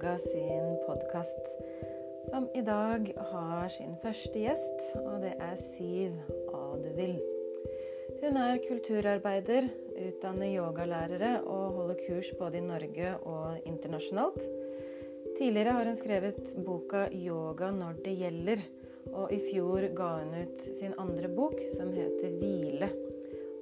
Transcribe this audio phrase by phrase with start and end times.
[0.00, 1.48] Yoga sin podkast,
[2.30, 6.14] som i dag har sin første gjest, og det er Siv
[6.56, 7.18] Aduvill.
[8.22, 9.68] Hun er kulturarbeider,
[10.06, 14.40] utdanner yogalærere og holder kurs både i Norge og internasjonalt.
[15.36, 18.66] Tidligere har hun skrevet boka 'Yoga når det gjelder',
[19.12, 22.92] og i fjor ga hun ut sin andre bok, som heter 'Hvile'.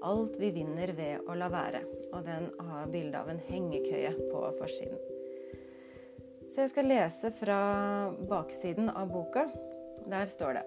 [0.06, 1.82] Alt vi vinner ved å la være.
[2.12, 5.17] Og den har bilde av en hengekøye på forsiden.
[6.48, 7.60] Så jeg skal lese fra
[8.28, 9.46] baksiden av boka.
[10.08, 10.64] Der står det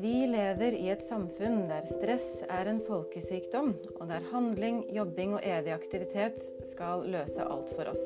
[0.00, 5.44] Vi lever i et samfunn der stress er en folkesykdom, og der handling, jobbing og
[5.44, 6.38] evig aktivitet
[6.70, 8.04] skal løse alt for oss.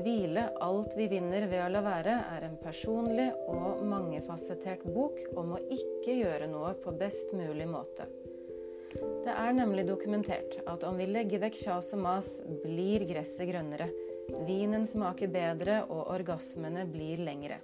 [0.00, 5.56] Hvile alt vi vinner ved å la være, er en personlig og mangefasettert bok om
[5.56, 8.08] å ikke gjøre noe på best mulig måte.
[8.90, 12.30] Det er nemlig dokumentert at om vi legger vekk kjas og mas,
[12.64, 13.90] blir gresset grønnere.
[14.46, 17.60] Vinen smaker bedre, og orgasmene blir lengre.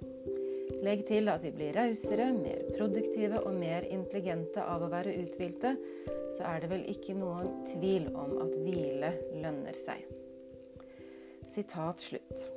[0.83, 5.73] Legg til at vi blir rausere, mer produktive og mer intelligente av å være uthvilte,
[6.35, 10.03] så er det vel ikke noen tvil om at hvile lønner seg.
[11.55, 12.47] Sitat slutt.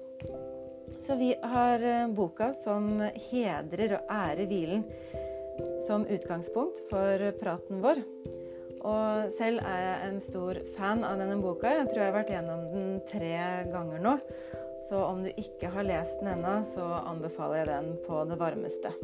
[1.00, 2.98] Så vi har eh, boka som
[3.30, 4.84] hedrer og ærer hvilen
[5.86, 8.02] som utgangspunkt for praten vår.
[8.80, 11.72] Og selv er jeg en stor fan av denne boka.
[11.80, 13.34] Jeg tror jeg har vært gjennom den tre
[13.68, 14.16] ganger nå.
[14.88, 18.94] Så om du ikke har lest den ennå, så anbefaler jeg den på det varmeste.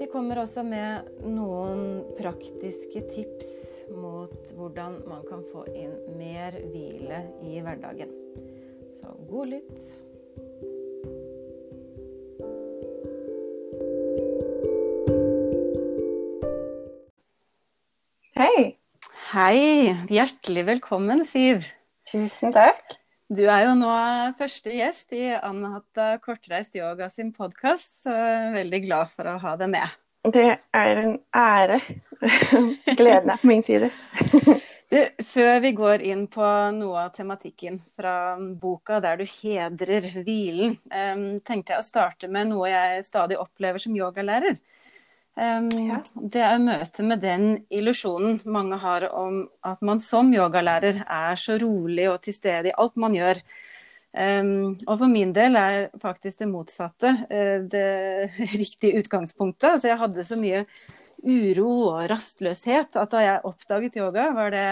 [0.00, 3.50] Vi kommer også med noen praktiske tips
[3.94, 8.10] mot hvordan man kan få inn mer hvile i hverdagen.
[8.98, 10.03] Så god lytt.
[19.34, 19.90] Hei.
[20.14, 21.64] Hjertelig velkommen, Siv.
[22.06, 22.92] Tusen takk.
[23.26, 23.94] Du er jo nå
[24.38, 29.32] første gjest i Anahata Kortreist Yoga sin podkast, så jeg er veldig glad for å
[29.42, 29.96] ha deg med.
[30.36, 31.80] Det er en ære.
[33.00, 33.90] Gleden er på min side.
[34.94, 36.44] Du, før vi går inn på
[36.76, 42.52] noe av tematikken fra boka der du hedrer hvilen, um, tenkte jeg å starte med
[42.52, 44.60] noe jeg stadig opplever som yogalærer.
[45.34, 45.96] Um, ja.
[46.14, 51.56] Det er møtet med den illusjonen mange har om at man som yogalærer er så
[51.58, 53.40] rolig og til stede i alt man gjør.
[54.14, 58.30] Um, og for min del er faktisk det motsatte uh, det
[58.62, 59.72] riktige utgangspunktet.
[59.72, 60.62] Altså jeg hadde så mye
[61.24, 64.68] uro og rastløshet at da jeg oppdaget yoga, var det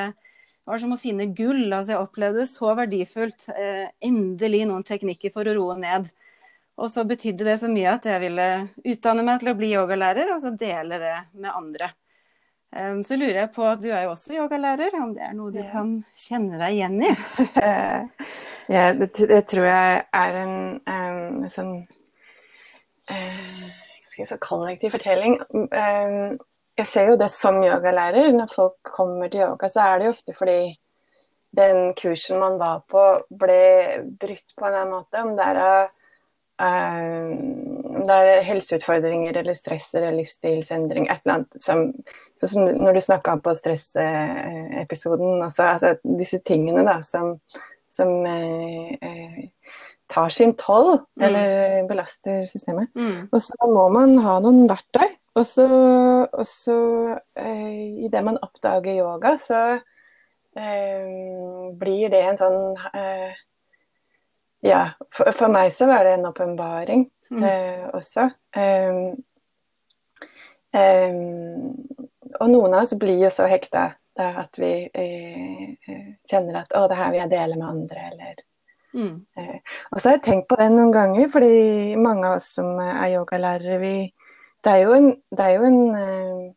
[0.62, 1.72] var som å finne gull.
[1.72, 3.48] Altså jeg opplevde det så verdifullt.
[3.50, 6.06] Uh, endelig noen teknikker for å roe ned.
[6.81, 8.47] Og så betydde det så mye at jeg ville
[8.94, 11.91] utdanne meg til å bli yogalærer, og så dele det med andre.
[12.72, 15.60] Um, så lurer jeg på, du er jo også yogalærer, om det er noe du
[15.69, 17.10] kan kjenne deg igjen i?
[18.72, 20.55] ja, det, det, tror jeg er en,
[20.88, 21.75] en sånn
[23.12, 23.66] uh,
[24.09, 25.37] skal jeg si, kollektiv fortelling.
[25.53, 26.41] Um,
[26.81, 28.33] jeg ser jo det som yogalærer.
[28.33, 30.60] Når folk kommer til yoga, så er det jo ofte fordi
[31.56, 33.03] den kursen man var på,
[33.37, 33.65] ble
[34.21, 35.21] brutt på en annen måte.
[35.21, 35.91] Om det er av
[36.62, 41.88] om det er helseutfordringer eller stress eller livsstilsendring, et eller annet som,
[42.38, 47.36] som Når du snakka på stressepisoden, altså, altså, disse tingene da, som,
[47.90, 49.48] som eh, eh
[50.12, 51.22] tar sin toll, mm.
[51.24, 52.90] eller belaster systemet.
[52.94, 53.28] Mm.
[53.32, 55.08] Og så må man ha noen verktøy.
[55.40, 55.64] Og så,
[56.28, 56.76] og så
[57.40, 59.60] eh, idet man oppdager yoga, så
[60.58, 61.06] eh,
[61.80, 62.58] blir det en sånn
[62.92, 63.40] eh,
[64.62, 64.82] ja,
[65.14, 67.42] for, for, meg så var det en åpenbaring mm.
[67.42, 68.28] eh, også.
[68.56, 69.00] Um,
[70.76, 71.74] um,
[72.38, 76.86] og noen av oss blir jo så hekta at vi eh, eh, kjenner at 'å,
[76.88, 78.34] det her vil jeg dele med andre', eller
[78.94, 79.14] mm.
[79.38, 79.58] eh,
[79.92, 83.14] Og så har jeg tenkt på det noen ganger, fordi mange av oss som er
[83.16, 84.12] yogalærere, vi
[84.64, 86.53] Det er jo en, det er jo en eh,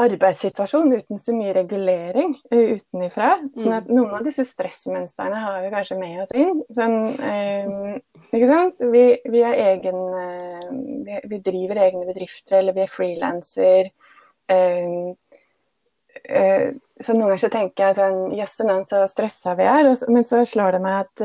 [0.00, 3.30] arbeidssituasjon uten så mye regulering uh, utenifra.
[3.56, 3.94] Sånn at mm.
[3.96, 6.58] noen av disse stressmønstrene har vi kanskje med oss inn.
[6.76, 7.66] Sånn, uh,
[8.30, 8.76] ikke sant?
[8.94, 10.70] Vi, vi, egen, uh,
[11.06, 13.84] vi, vi, driver egne bedrifter, eller vi er frilanser.
[14.50, 14.56] så
[17.14, 18.56] noen ganger så tenker jeg sånn Jøss,
[18.90, 19.84] så stressa vi er.
[19.94, 21.16] Så, men så slår det meg at,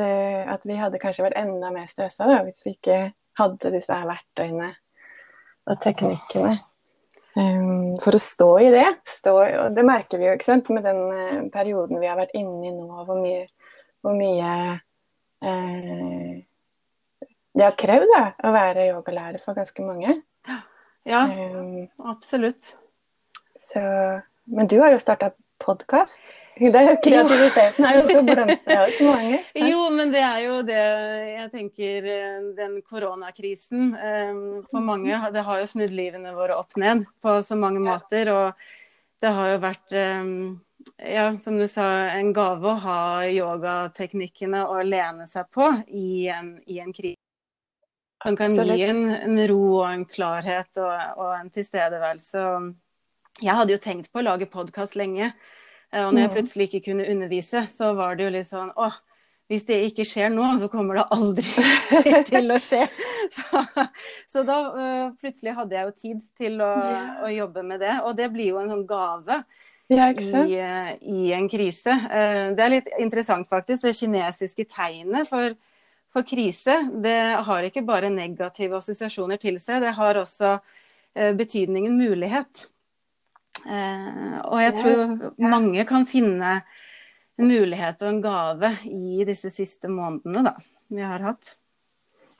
[0.54, 2.98] at, vi hadde kanskje vært enda mer stressa hvis vi ikke
[3.42, 4.70] hadde disse her verktøyene
[5.66, 6.75] og teknikkene.
[7.36, 8.88] Um, for å stå i det.
[9.18, 12.36] Stå, og det merker vi jo ikke sant, med den uh, perioden vi har vært
[12.38, 13.42] inne i nå, hvor mye,
[14.06, 14.52] hvor mye
[15.44, 16.38] eh,
[17.56, 20.18] det har krevd da, å være yogalærer for ganske mange.
[21.06, 22.72] Ja, um, absolutt.
[23.68, 23.82] Så,
[24.46, 25.34] men du har jo starta
[25.64, 26.16] podkast?
[26.66, 29.40] Er kreativiteten er jo så blomstrende.
[29.72, 34.38] Jo, men det er jo det jeg tenker eh, Den koronakrisen eh,
[34.72, 38.32] for mange Det har jo snudd livene våre opp ned på så mange måter.
[38.32, 38.70] Og
[39.24, 40.32] det har jo vært eh,
[41.12, 46.56] ja, som du sa, en gave å ha yogateknikkene å lene seg på i en,
[46.72, 47.20] i en krise.
[48.26, 52.46] Som kan gi en, en, ro og en klarhet og, og en tilstedeværelse.
[53.44, 55.34] Jeg hadde jo tenkt på å lage podkast lenge.
[55.96, 56.38] Eh, og når jeg mm.
[56.38, 58.96] plutselig ikke kunne undervise, så var det jo litt sånn åh,
[59.52, 61.46] hvis det ikke skjer nå, så kommer det aldri
[62.32, 62.86] til å skje.
[63.36, 63.62] Så,
[64.30, 66.68] så da uh, plutselig hadde jeg jo tid til å,
[67.26, 67.96] å, jobbe med det.
[68.06, 69.40] Og det blir jo en sånn gave
[69.90, 71.96] ja, i, uh, i, en krise.
[72.06, 75.58] Uh, det er litt interessant faktisk, det kinesiske tegnet for,
[76.14, 76.78] for, krise.
[77.02, 77.18] Det
[77.50, 80.60] har ikke bare negative assosiasjoner til seg, det har også
[81.16, 82.68] betydningen mulighet.
[83.66, 86.62] Eh, og jeg tror mange kan finne
[87.36, 90.54] en mulighet og en gave i disse siste månedene da,
[90.94, 91.56] vi har hatt.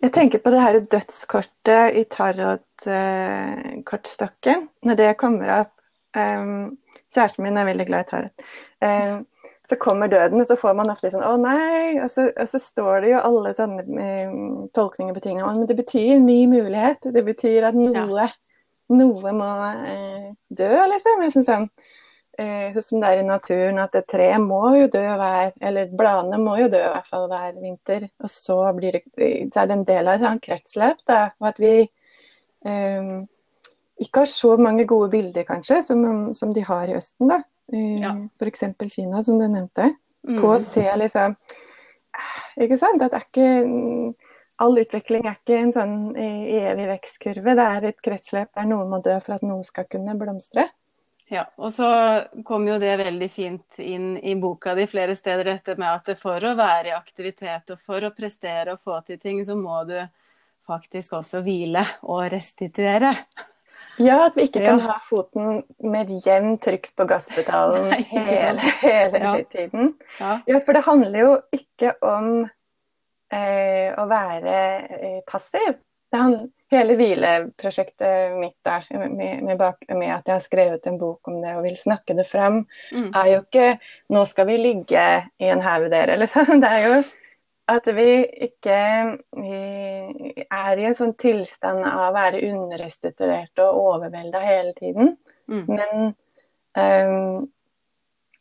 [0.04, 4.60] Jeg tenker på det her dødskortet i tarotkortstokken.
[4.62, 5.74] Eh, Når det kommer opp
[6.18, 6.78] um,
[7.16, 8.36] Kjæresten min er veldig glad i tarot.
[8.84, 9.18] Um,
[9.66, 11.98] så kommer døden, og så får man ofte sånn Å nei!
[12.04, 13.84] Og så, og så står det jo alle sånne
[14.30, 15.48] um, tolkninger på tingene.
[15.48, 17.00] Men det betyr ny mulighet.
[17.16, 18.06] Det betyr at noe ja
[18.94, 19.52] noe må
[19.90, 21.24] eh, dø, liksom.
[21.26, 21.68] Jeg synes sånn,
[22.42, 26.40] eh, som det er i naturen, at et tre må jo dø hver Eller bladene
[26.42, 28.10] må jo dø i hvert fall hver vinter.
[28.24, 29.06] Og så, blir det,
[29.54, 31.02] så er det en del av et sånt kretsløp.
[31.10, 33.16] Da, og at vi eh,
[34.06, 37.30] ikke har så mange gode bilder, kanskje, som, som de har i Østen.
[37.32, 37.42] da.
[37.74, 38.16] Eh, ja.
[38.40, 38.64] F.eks.
[38.94, 39.94] Kina, som du nevnte.
[40.26, 40.40] Mm.
[40.42, 41.36] På å se liksom
[42.58, 43.04] Ikke sant?
[43.04, 44.25] At det er ikke
[44.62, 47.56] all utvikling er ikke en sånn evig vekstkurve.
[47.58, 50.70] Det er et kretsløp der noen må dø for at noe skal kunne blomstre.
[51.32, 51.88] Ja, og så
[52.46, 56.44] kom jo det veldig fint inn i boka di flere steder, dette med at for
[56.46, 59.98] å være i aktivitet og for å prestere og få til ting, så må du
[60.70, 63.12] faktisk også hvile og restituere.
[63.98, 64.92] Ja, at vi ikke kan ja.
[64.92, 69.34] ha foten med jevn jevnt trykk på gasspedalen hele, hele ja.
[69.50, 69.94] tiden.
[70.20, 70.38] Ja.
[70.46, 72.30] ja, for det handler jo ikke om
[73.36, 74.56] eh, å være
[75.00, 75.76] eh, passiv.
[76.16, 76.38] Han,
[76.72, 81.42] hele hvileprosjektet mitt der, med, med, bak, med, at jeg har skrevet en bok om
[81.44, 82.62] det og vil snakke det frem,
[82.94, 83.10] mm.
[83.12, 83.68] er jo ikke
[84.14, 85.06] 'nå skal vi ligge
[85.40, 86.56] i en haug, dere', liksom.
[86.64, 86.98] Det er jo
[87.68, 88.10] at vi
[88.46, 88.80] ikke
[89.42, 89.60] vi
[90.46, 95.16] er i en sånn tilstand av å være underrestituert og overvelda hele tiden.
[95.50, 95.64] Mm.
[95.72, 96.12] Men
[96.78, 97.48] um,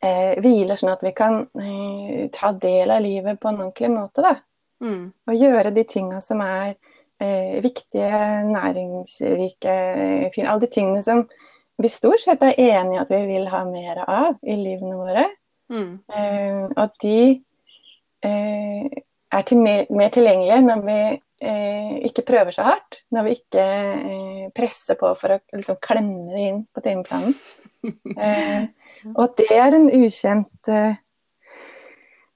[0.05, 4.21] eh, hviler sånn at vi kan eh, ta del av livet på en ordentlig måte.
[4.25, 4.35] da.
[4.83, 5.13] Mm.
[5.27, 6.75] Og gjøre de tinga som er
[7.21, 9.75] eh, viktige, næringsrike,
[10.35, 10.49] fine.
[10.49, 11.25] Alle de tingene som
[11.81, 15.27] vi stort sett er enige i at vi vil ha mer av i livene våre.
[15.71, 15.91] Mm.
[16.07, 17.19] Eh, og de
[18.23, 19.03] eh,
[19.35, 20.99] er til mer, mer, tilgjengelige når vi
[21.49, 23.01] eh, ikke prøver så hardt.
[23.11, 27.37] Når vi ikke eh, presser på for å liksom, klemme det inn på timeplanen.
[27.85, 28.63] Eh,
[29.13, 30.95] og det er en ukjent sånn,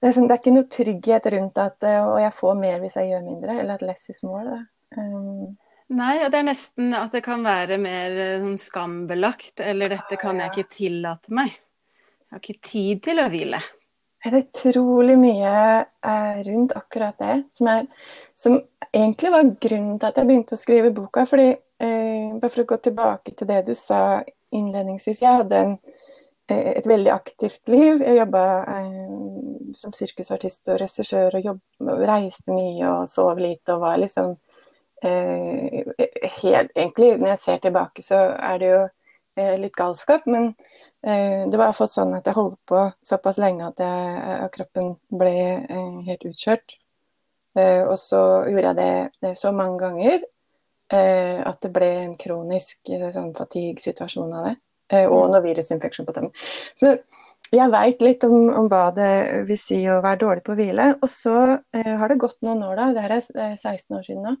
[0.00, 3.26] det er, ikke noe trygghet rundt at eh, og jeg får mer hvis jeg gjør
[3.26, 4.62] mindre, eller at less is more.
[4.96, 5.58] Um,
[5.90, 10.40] Nei, det er nesten at det kan være mer eh, sånn skambelagt, eller dette kan
[10.40, 11.52] jeg ikke tillate meg.
[11.52, 13.60] Jeg har ikke tid til å hvile.
[14.20, 18.10] Det er utrolig mye eh, rundt akkurat det, som, er,
[18.40, 18.58] som,
[18.92, 21.26] egentlig var grunnen til at jeg begynte å skrive boka.
[21.28, 21.50] fordi,
[21.82, 24.22] eh, Bare for å gå tilbake til det du sa
[24.56, 25.20] innledningsvis.
[25.20, 25.80] Jeg hadde en
[26.50, 28.00] Eh, et veldig aktivt liv.
[28.02, 28.44] Jeg jobba
[28.74, 29.10] eh,
[29.78, 31.60] som sirkusartist og regissør og, jobb,
[32.08, 34.34] reiste mye og sov lite og var liksom
[35.04, 35.84] eh,
[36.40, 40.52] helt Egentlig, når jeg ser tilbake, så er det jo eh, litt galskap, men
[41.02, 44.50] eh, det var fått sånn at jeg holdt på såpass lenge at, jeg, at eh,
[44.56, 45.34] kroppen ble
[46.08, 46.78] helt utkjørt.
[47.58, 50.20] og så gjorde jeg det, det så mange ganger
[50.90, 54.54] at det ble en kronisk sånn fatigue-situasjon av det.
[54.90, 55.32] Eh, og mm.
[55.34, 56.32] noe virusinfeksjon på tømmen.
[56.78, 56.96] Så
[57.58, 59.10] jeg veit litt om, om, hva det
[59.48, 60.86] vil si å være dårlig på å hvile.
[61.02, 61.36] Og så
[61.74, 62.86] eh, har det gått noen år, da.
[62.94, 64.36] Det her er 16 år siden nå.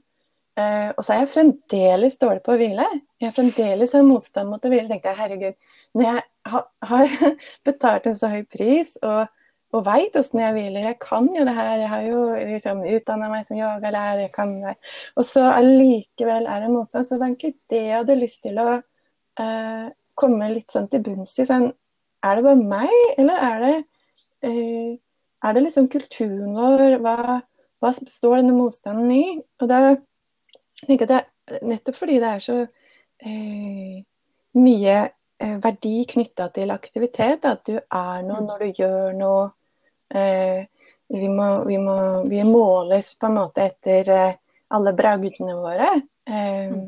[0.60, 2.86] Eh, og så er jeg fremdeles dårlig på å hvile.
[3.20, 4.86] Jeg har fremdeles har motstand mot å hvile.
[4.90, 5.58] tenkte jeg, herregud,
[5.98, 6.62] når jeg ha,
[6.92, 7.18] har
[7.68, 9.26] betalt en så høy pris og,
[9.74, 13.30] og veit åssen jeg hviler, jeg kan jo det her, jeg har jo liksom utdanna
[13.32, 14.76] meg som yogalærer, jeg kan det.
[15.18, 17.10] Og så allikevel er det motstand.
[17.10, 19.86] Så det er ikke det jeg hadde lyst til å eh,
[20.20, 21.70] komme litt sånn til bunns i sånn
[22.22, 23.76] Er det bare meg, eller er det,
[24.48, 24.98] eh,
[25.42, 26.98] er det liksom kulturen vår?
[27.04, 27.40] Hva,
[27.80, 29.24] hva står denne motstanden i?
[29.60, 29.80] Og da
[30.84, 31.24] tenker jeg at det,
[31.66, 33.96] Nettopp fordi det er så eh,
[34.54, 34.98] mye
[35.40, 37.44] verdi knytta til aktivitet.
[37.48, 38.46] At du er noe mm.
[38.46, 39.48] når du gjør noe.
[40.14, 40.66] Eh,
[41.10, 41.96] vi, må, vi, må,
[42.30, 44.38] vi, måles på en måte etter eh,
[44.76, 45.90] alle bragdene våre.
[46.28, 46.84] Eh, mm.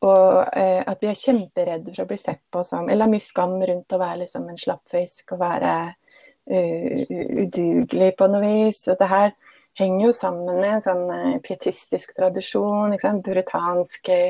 [0.00, 3.58] Og eh, at vi er kjemperedde for å bli sett på som Eller mye skam
[3.60, 7.02] rundt å være liksom en slappfisk og være uh,
[7.44, 8.86] udugelig på noe vis.
[8.88, 9.34] Og det her
[9.80, 12.96] henger jo sammen med en sånn uh, pietistisk tradisjon.
[13.26, 14.20] Puritanske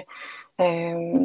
[0.59, 1.21] uh,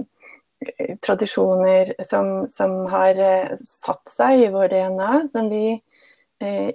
[1.06, 3.18] tradisjoner som, som har
[3.66, 5.12] satt seg i vår DNA.
[5.34, 5.68] Som vi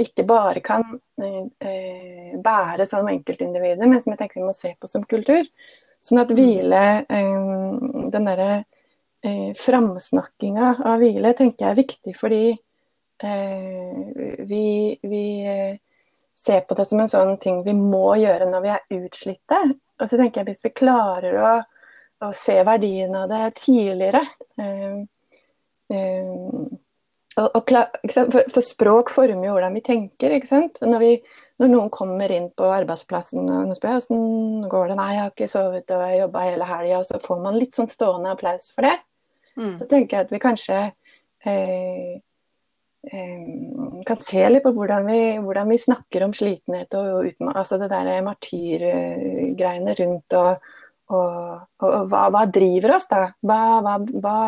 [0.00, 0.82] ikke bare kan
[2.44, 5.44] bære som enkeltindivider, men som jeg tenker vi må se på som kultur.
[6.04, 7.78] Sånn at hvile, eh,
[8.14, 14.64] den derre eh, framsnakkinga av hvile, tenker jeg er viktig fordi eh, vi,
[15.02, 15.76] vi eh,
[16.40, 19.60] ser på det som en sånn ting vi må gjøre når vi er utslitte.
[20.00, 21.54] Og så tenker jeg hvis vi klarer å,
[22.24, 24.24] å se verdien av det tidligere
[27.40, 27.72] og, og,
[28.12, 30.34] for, for, språk former jo hvordan vi tenker.
[30.36, 30.80] ikke sant?
[30.82, 31.12] Når vi
[31.60, 35.50] når noen kommer inn på arbeidsplassen og spør hvordan går det, nei, jeg har ikke
[35.52, 38.88] sovet og jeg jobba hele helga, og så får man litt sånn stående applaus for
[38.88, 38.96] det.
[39.60, 39.76] Mm.
[39.76, 42.14] Så tenker jeg at vi kanskje eh,
[43.12, 43.50] eh,
[44.08, 47.90] kan se litt på hvordan vi, hvordan vi snakker om slitenhet og uten, altså det
[47.92, 50.72] der martyrgreiene rundt og,
[51.12, 51.36] og,
[51.82, 53.26] og, og hva, hva, driver oss, da?
[53.44, 53.60] Hva,
[54.16, 54.38] hva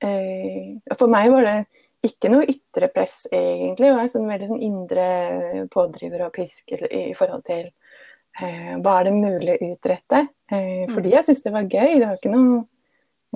[0.00, 1.58] eh, For meg var det
[2.02, 3.92] ikke noe ytre press, egentlig.
[3.92, 5.06] Var en sånn veldig sånn indre
[5.72, 10.24] pådriver og pisk i forhold til eh, hva er det mulig å utrette.
[10.50, 11.14] Eh, fordi mm.
[11.14, 11.92] jeg syntes det var gøy.
[11.94, 12.58] Det var ikke noe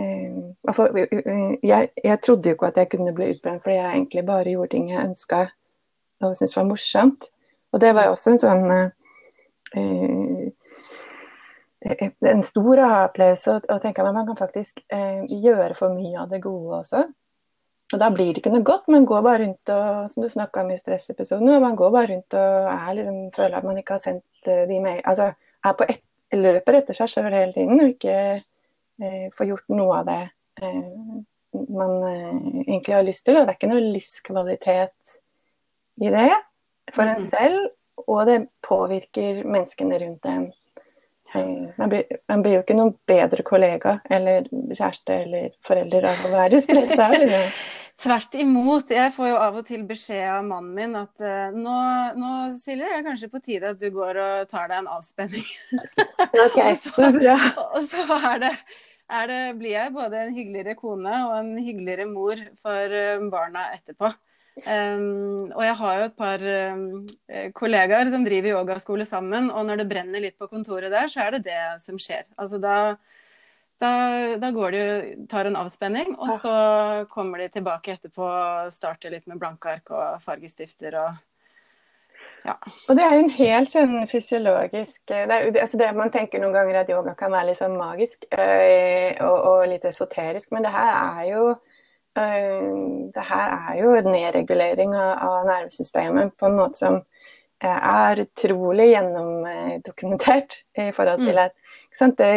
[0.03, 4.27] eh, for, jeg, jeg, trodde jo ikke at jeg kunne bli utbrent fordi jeg egentlig
[4.29, 5.47] bare gjorde ting jeg ønska
[6.25, 7.31] og syntes var morsomt.
[7.75, 8.65] Og det var jo også en sånn
[9.77, 10.49] eh,
[11.87, 16.41] en stor aha-opplevelse å tenke at man kan faktisk eh, gjøre for mye av det
[16.45, 17.05] gode også.
[17.95, 18.89] Og da blir det ikke noe godt.
[18.91, 22.71] Man går bare rundt og som du om i stressepisoden, man går bare rundt og
[22.73, 25.01] er, liksom, føler at man ikke har sendt eh, de mail...
[25.05, 25.33] Altså
[25.67, 26.03] er på et,
[26.35, 30.23] løper etter seg sjøl hele tiden og ikke eh, får gjort noe av det
[30.63, 30.83] eh,
[31.79, 32.35] man eh,
[32.67, 33.39] egentlig har lyst til.
[33.39, 35.19] Og det er ikke noe livskvalitet
[36.03, 36.31] i det
[36.93, 37.29] for en mm.
[37.33, 37.69] selv,
[38.07, 40.47] og det påvirker menneskene rundt en.
[41.37, 46.29] Eh, man blir, man blir, jo ikke noen bedre kollega eller kjæreste eller forelder av
[46.29, 47.11] å være stressa.
[47.97, 48.91] Tvert imot.
[48.93, 51.77] Jeg får jo av og til beskjed av mannen min at uh, nå,
[52.21, 55.47] nå Silje, er kanskje på tide at du går og tar deg en avspenning.
[56.45, 57.09] okay, og så,
[57.65, 58.53] og så er det,
[59.09, 63.71] er det, blir jeg både en hyggeligere kone og en hyggeligere mor for uh, barna
[63.79, 64.13] etterpå.
[64.65, 66.87] Um, og jeg har jo et par um,
[67.59, 71.37] kollegaer som driver yogaskole sammen, og når det brenner litt på kontoret der, så er
[71.37, 72.25] det det som skjer.
[72.41, 72.79] Altså da,
[73.83, 73.91] da,
[74.41, 74.87] da går de
[75.29, 76.57] tar en avspenning, og så
[77.13, 81.25] kommer de tilbake etterpå og starter litt med blanke ark og fargestifter og
[82.47, 82.55] ja.
[82.87, 86.55] Og det er jo en helt sånn fysiologisk det, er, altså det Man tenker noen
[86.55, 90.71] ganger at yoga kan være litt sånn magisk øh, og, og litt esoterisk, men det
[90.71, 91.76] her er jo Eh,
[92.17, 100.61] det her er jo nedregulering av nervesystemet på en måte som eh, er utrolig gjennomdokumentert
[100.81, 101.43] i forhold til mm.
[101.45, 102.31] at det,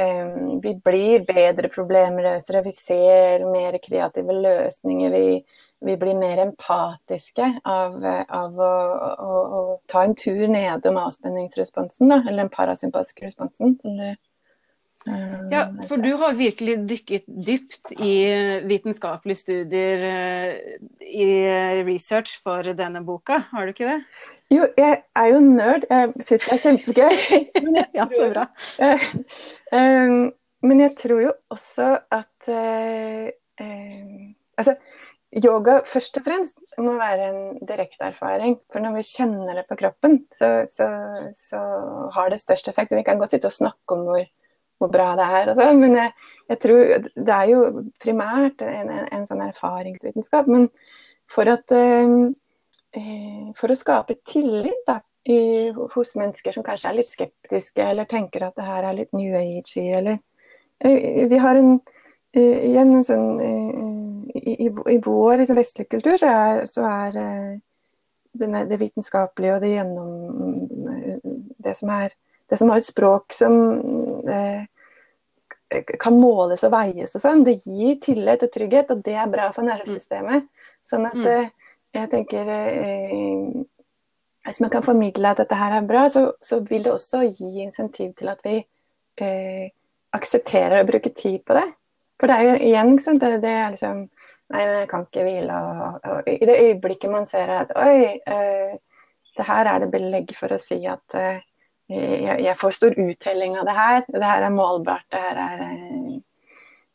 [0.00, 0.34] eh,
[0.64, 5.16] vi blir bedre problemløsere, vi ser mer kreative løsninger.
[5.16, 5.40] Vi,
[5.88, 8.72] vi blir mer empatiske av, av å,
[9.08, 14.27] å, å, ta en tur nedom avspenningsresponsen, da, eller den parasympatiske responsen, som det Eh,
[15.52, 18.14] ja, for du har virkelig dykket dypt i
[18.68, 21.28] vitenskapelige studier, eh, i
[21.86, 24.00] research for denne boka, har du ikke det?
[24.52, 25.84] Jo, jeg er jo nerd.
[25.90, 27.16] Jeg syns det er kjempegøy.
[27.98, 28.48] ja, så bra.
[29.68, 30.12] Eh,
[30.64, 32.46] men jeg tror jo også at
[34.58, 34.72] Altså,
[35.44, 38.56] yoga først og fremst må være en direkte erfaring.
[38.72, 40.88] For når vi kjenner det på kroppen, så, så,
[41.36, 41.60] så
[42.14, 42.96] har det størst effekt.
[42.96, 44.24] Vi kan godt sitte og snakke om hvor
[44.78, 45.50] hvor bra det er.
[45.52, 45.72] Altså.
[45.78, 46.12] Men jeg,
[46.48, 47.64] jeg, tror det er jo
[48.02, 50.48] primært en, en, en sånn erfaringsvitenskap.
[50.50, 50.68] Men
[51.30, 55.38] for, at, eh, for å skape tillit da, i,
[55.94, 59.34] hos mennesker som kanskje er litt skeptiske, eller tenker at det her er litt new
[59.36, 60.16] age eller
[60.80, 63.42] eh, Vi har en uh, igjen en sånn
[64.38, 67.18] i, i, i, vår liksom, vestlige kultur så er, så er
[68.38, 70.10] denne, det vitenskapelige og det gjennom
[71.58, 72.14] Det som er
[72.48, 73.54] det som har et språk som
[74.28, 74.64] eh,
[76.00, 79.50] kan måles og veies og sånn, det gir tillit og trygghet, og det er bra
[79.52, 80.48] for nervesystemet.
[80.88, 81.26] Sånn at mm.
[81.28, 81.50] eh,
[81.98, 83.64] jeg tenker eh,
[84.46, 87.64] Hvis man kan formidle at dette her er bra, så, så vil det også gi
[87.64, 88.62] insentiv til at vi
[89.20, 89.66] eh,
[90.16, 91.66] aksepterer å bruke tid på det.
[92.18, 94.06] For det er jo igjen, ikke sant, det, det er liksom
[94.48, 95.56] Nei, men jeg kan ikke hvile.
[95.60, 98.78] Og, og, I det øyeblikket man ser at oi, eh,
[99.36, 101.36] det her er det belegg for å si at uh,
[101.88, 104.00] jeg, jeg, får stor uttelling av det her.
[104.08, 105.06] Det her er målbart.
[105.12, 105.60] Det her er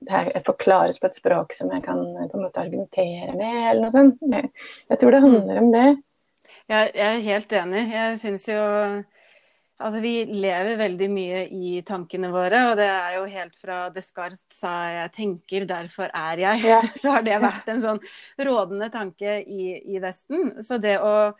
[0.04, 3.86] det her forklares på et språk som jeg kan på en måte argumentere med, eller
[3.86, 4.20] noe sånt.
[4.34, 4.52] Jeg,
[4.92, 5.88] jeg tror det handler om det.
[6.68, 7.84] Jeg, jeg er helt enig.
[7.94, 8.62] Jeg syns jo
[9.84, 14.46] Altså, vi lever veldig mye i tankene våre, og det er jo helt fra Descartes
[14.54, 16.78] sa 'jeg tenker, derfor er jeg', ja.
[17.02, 18.00] så har det vært en sånn
[18.40, 20.64] rådende tanke i, i Vesten.
[20.64, 21.34] Så det å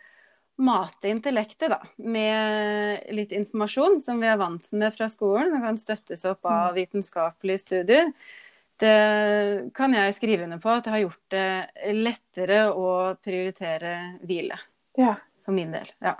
[0.56, 5.78] mate intellektet da, med litt informasjon som vi er vant med fra skolen, og kan
[5.80, 6.76] støttes opp av mm.
[6.78, 8.12] vitenskapelige studier,
[8.82, 12.88] det kan jeg skrive under på at det har gjort det lettere å
[13.22, 13.94] prioritere
[14.26, 14.58] hvile.
[14.98, 15.14] Ja.
[15.44, 15.90] For min del.
[16.02, 16.16] Ja.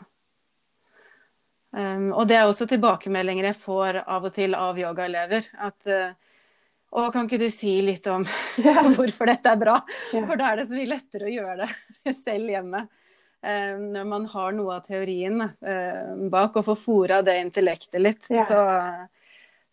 [1.75, 5.49] Um, og det er også tilbakemeldinger jeg får av og til av yogaelever.
[5.59, 6.12] At uh,
[6.95, 8.26] å, kan ikke du si litt om
[8.95, 9.81] hvorfor dette er bra?
[10.14, 10.23] Ja.
[10.23, 12.85] For da er det så mye lettere å gjøre det selv hjemme.
[13.45, 18.25] Um, når man har noe av teorien uh, bak, og får fora det intellektet litt,
[18.33, 18.45] ja.
[18.49, 18.63] så,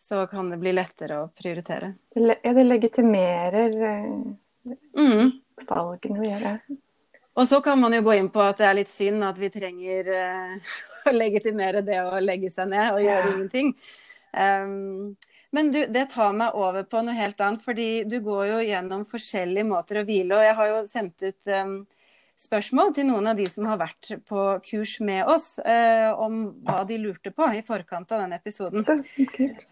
[0.02, 1.94] så, kan det bli lettere å prioritere.
[2.18, 5.30] Ja, det legitimerer mm.
[5.70, 6.60] valgene vi gjør.
[7.40, 9.48] Og så kan man jo gå inn på at det er litt synd at vi
[9.54, 10.12] trenger
[11.08, 13.32] å legitimere det å legge seg ned og gjøre ja.
[13.32, 13.72] ingenting.
[14.36, 15.16] Um,
[15.52, 19.08] men du, det tar meg over på noe helt annet, fordi du går jo gjennom
[19.08, 20.36] forskjellige måter å hvile.
[20.36, 21.74] Og jeg har jo sendt ut um,
[22.40, 26.82] spørsmål til noen av de som har vært på kurs med oss, eh, om hva
[26.88, 28.82] de lurte på i forkant av denne episoden.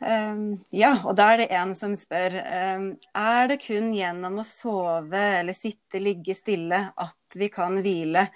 [0.00, 2.86] Um, ja, og da er det en som spør um,
[3.16, 8.28] er det kun gjennom å sove eller sitte, ligge stille at vi kan hvile.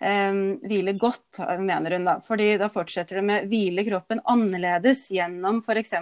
[0.00, 2.18] Um, hvile godt, mener hun da.
[2.24, 5.94] Fordi da fortsetter det med hvile kroppen annerledes gjennom f.eks.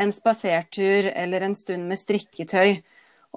[0.00, 2.80] en spasertur eller en stund med strikketøy.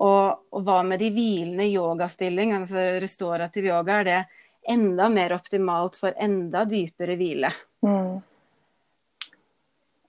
[0.01, 4.21] Og, og, hva med de hvilende yogastilling, altså restorativ yoga, er det
[4.73, 7.51] enda mer optimalt for enda dypere hvile?
[7.85, 8.21] Mm.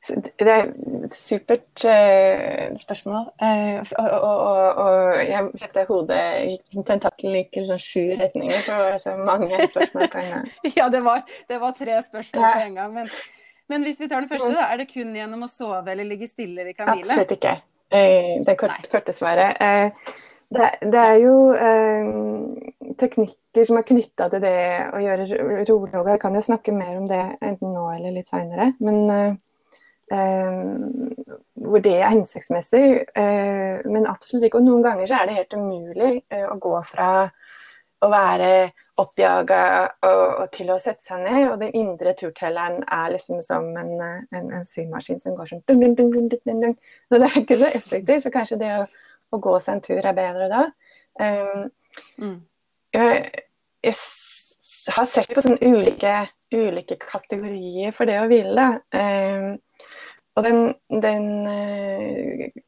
[0.04, 3.30] Det er et supert uh, spørsmål.
[3.40, 9.16] Uh, og, og, og, jeg setter hodet i tentakelen i sånn sju retninger, for altså,
[9.16, 10.50] mange spørsmål på en gang.
[10.78, 12.98] ja, det var, det var, tre spørsmål på en gang.
[13.00, 13.12] Men,
[13.72, 16.28] men hvis vi tar det første, da, er det kun gjennom å sove eller ligge
[16.28, 17.08] stille vi kan hvile?
[17.08, 17.56] Absolutt ikke.
[17.94, 19.60] Eh, det kort, korte svaret.
[19.62, 20.14] Eh,
[20.54, 24.58] det, det, er jo eh, teknikker som er knytta til det
[24.94, 25.94] å gjøre rolig.
[25.94, 28.72] Jeg kan jo snakke mer om det enten nå eller litt seinere.
[28.82, 29.38] Men
[30.12, 30.74] eh,
[31.64, 32.86] hvor det er hensiktsmessig.
[33.16, 34.60] Eh, men absolutt ikke.
[34.60, 37.10] Og noen ganger så er det helt umulig eh, å gå fra
[38.04, 38.50] å være
[39.00, 39.60] oppjaga
[40.06, 41.46] og, og, til å sette seg ned.
[41.50, 45.82] Og den indre turtelleren er liksom som en, en, en symaskin som går sånn dun,
[45.98, 46.76] dun, dun, dun, dun.
[47.08, 48.26] Så det er ikke så effektivt.
[48.26, 48.84] Så kanskje det å,
[49.34, 50.64] å gå seg en tur er bedre da.
[51.14, 51.66] Um,
[52.18, 52.38] mm.
[52.96, 53.42] jeg,
[53.86, 53.98] jeg,
[54.94, 56.14] har sett på sånne ulike,
[56.52, 58.68] ulike kategorier for det å hvile.
[58.94, 59.54] Um,
[60.34, 60.60] og den,
[61.02, 62.62] den uh,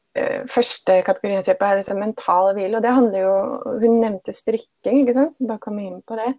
[0.53, 2.77] første kategorien jeg ser på, er liksom mental hvile.
[2.77, 3.35] Og det handler jo
[3.83, 5.37] Hun nevnte strikking, ikke sant?
[5.37, 6.31] Så bare komme inn på det.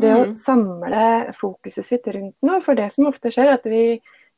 [0.00, 0.22] Det mm.
[0.22, 1.04] å samle
[1.38, 2.62] fokuset sitt rundt noe.
[2.64, 3.84] For det som ofte skjer, er at vi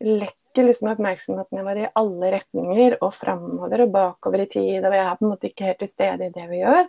[0.04, 4.84] lekker liksom oppmerksomheten vår i alle retninger og framover og bakover i tid.
[4.84, 6.86] Og vi er på en måte ikke helt til stede i det vi gjør.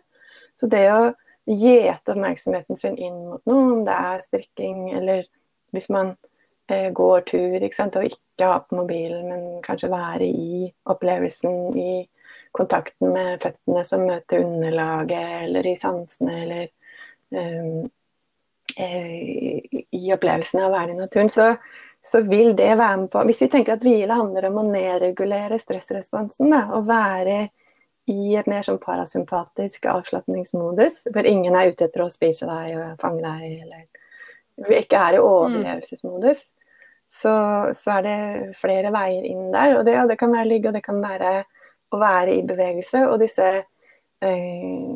[0.57, 1.01] Så det å
[1.47, 5.27] gjete oppmerksomheten sin inn mot noe, om det er strikking eller
[5.75, 6.26] hvis man eh,
[6.67, 7.95] går tur ikke sant?
[7.95, 12.07] og ikke ha på mobilen, men kanskje være i opplevelsen, i
[12.57, 16.67] kontakten med føttene som møter underlaget, eller i sansene, eller
[17.35, 17.89] um,
[18.77, 21.51] eh, i opplevelsen av å være i naturen, så,
[22.05, 25.59] så, vil det være med på Hvis vi tenker at hvile handler om å nedregulere
[25.61, 27.47] stressresponsen, da, og være
[28.07, 33.01] i et mer sånn parasympatisk avslapningsmodus, hvor ingen er ute etter å spise deg og
[33.01, 35.25] fange deg, eller vi ikke er i mm.
[35.27, 36.45] overlevelsesmodus,
[37.07, 39.77] så, så, er det flere veier inn der.
[39.79, 41.31] Og det, og det kan være ligge, og det kan være
[41.91, 43.03] å være i bevegelse.
[43.07, 43.47] Og disse
[44.21, 44.87] eh,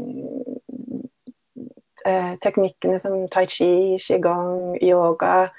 [2.05, 3.71] eh, teknikkene som tai chi,
[4.01, 5.51] qigong, yoga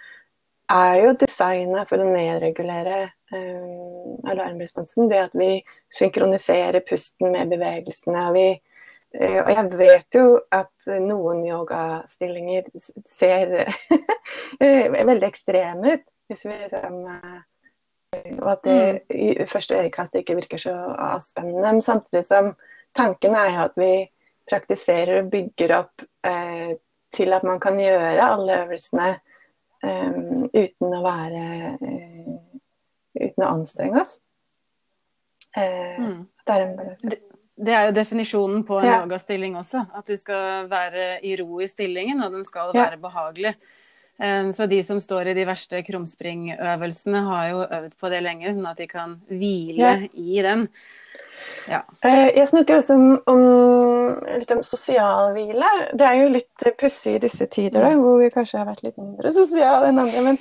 [0.73, 3.01] er jo designa for å nedregulere
[3.35, 5.57] eh, alarmresponsen Det at vi
[5.97, 8.29] synkroniserer pusten med bevegelsene.
[8.29, 8.47] og vi
[9.19, 12.71] eh, og jeg vet jo at noen yogastillinger
[13.09, 13.73] ser
[15.11, 17.41] veldig ekstreme ut hvis vi liksom eh,
[18.39, 19.17] Og at det mm.
[19.17, 21.73] i første øyekast ikke virker så avspennende.
[21.73, 22.55] Men samtidig som
[22.97, 23.93] tanken er jo at vi
[24.51, 26.75] praktiserer og bygger opp eh,
[27.17, 29.09] til at man kan gjøre alle øvelsene
[29.85, 30.19] eh,
[30.53, 31.45] uten å være
[31.81, 32.39] eh,
[33.13, 34.15] Uten å anstrenge oss.
[35.53, 36.21] Eh, mm.
[36.49, 36.79] Det er en
[37.63, 38.95] det er jo definisjonen på en ja.
[39.03, 39.85] yogastilling også.
[39.95, 42.87] At du skal være i ro i stillingen, og den skal ja.
[42.87, 43.53] være behagelig.
[44.55, 48.69] Så de som står i de verste krumspringøvelsene, har jo øvd på det lenge, sånn
[48.71, 49.95] at de kan hvile ja.
[50.15, 50.69] i den.
[51.71, 51.83] Ja.
[52.07, 53.43] Eh, jeg snakker også om, om,
[54.39, 55.69] litt om sosial hvile.
[55.99, 58.99] Det er jo litt pussig i disse tider, da, hvor vi kanskje har vært litt
[58.99, 60.25] mindre sosiale enn andre.
[60.27, 60.41] Men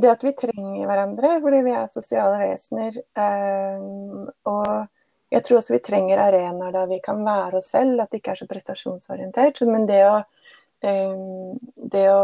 [0.00, 2.96] det at vi trenger hverandre fordi vi er sosiale vesener.
[3.18, 8.12] Um, og jeg tror også vi trenger arenaer der vi kan være oss selv, at
[8.12, 9.62] det ikke er så prestasjonsorientert.
[9.68, 10.22] Men det å,
[10.82, 12.20] det å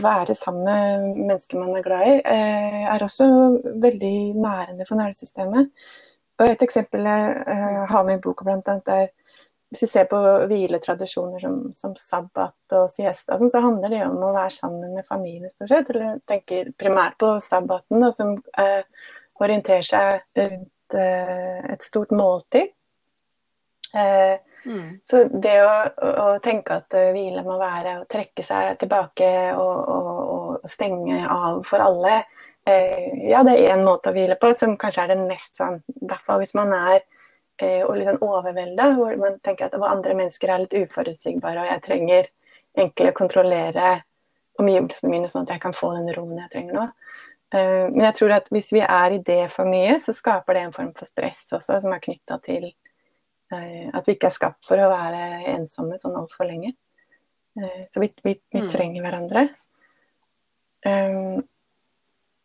[0.00, 3.28] være sammen med mennesker man er glad i, uh, er også
[3.82, 5.72] veldig nærende for nervesystemet.
[6.38, 9.10] Og Et eksempel jeg uh, har med i boka, blant er
[9.68, 10.18] hvis vi ser på
[10.48, 15.04] hviletradisjoner som, som sabbat og siesta, sånn, så handler det om å være sammen med
[15.04, 15.90] familien stort sett.
[15.92, 18.80] Eller tenker primært på sabbaten, da, som eh,
[19.44, 22.72] orienterer seg rundt eh, et stort måltid.
[23.92, 24.88] Eh, mm.
[25.04, 29.76] Så det å, å, tenke at uh, hvile må være å trekke seg tilbake og,
[29.94, 32.22] og, og stenge av for alle,
[32.68, 35.80] eh, ja, det er én måte å hvile på, som kanskje er den mest sånn,
[36.02, 37.04] hvert fall hvis man er
[37.58, 41.72] Eh, og litt sånn overvelda, hvor man tenker at andre mennesker er litt uforutsigbare, og
[41.72, 42.28] jeg trenger
[42.78, 43.94] egentlig å kontrollere
[44.62, 46.84] omgivelsene mine sånn at jeg kan få den roen jeg trenger nå.
[47.56, 50.62] Eh, men jeg tror at hvis vi er i det for mye, så skaper det
[50.68, 52.76] en form for stress også, som er knytta til eh,
[53.48, 55.22] at vi ikke er skapt for å være
[55.54, 56.74] ensomme sånn altfor lenge.
[57.88, 58.68] Så vi, vi, vi mm.
[58.70, 59.44] trenger hverandre.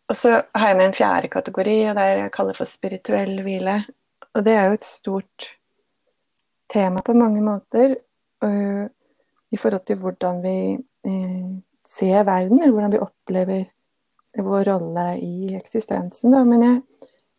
[0.08, 3.36] og så har jeg med en fjerde kategori, og det er jeg kaller for spirituell
[3.46, 3.76] hvile.
[4.34, 5.50] Og det er jo et stort
[6.74, 7.96] tema på mange måter.
[8.44, 8.90] Uh,
[9.52, 10.58] I forhold til hvordan vi
[11.08, 11.50] uh,
[11.88, 13.64] ser verden, eller hvordan vi opplever
[14.38, 16.34] vår rolle i eksistensen.
[16.34, 16.42] Da.
[16.44, 16.82] Men jeg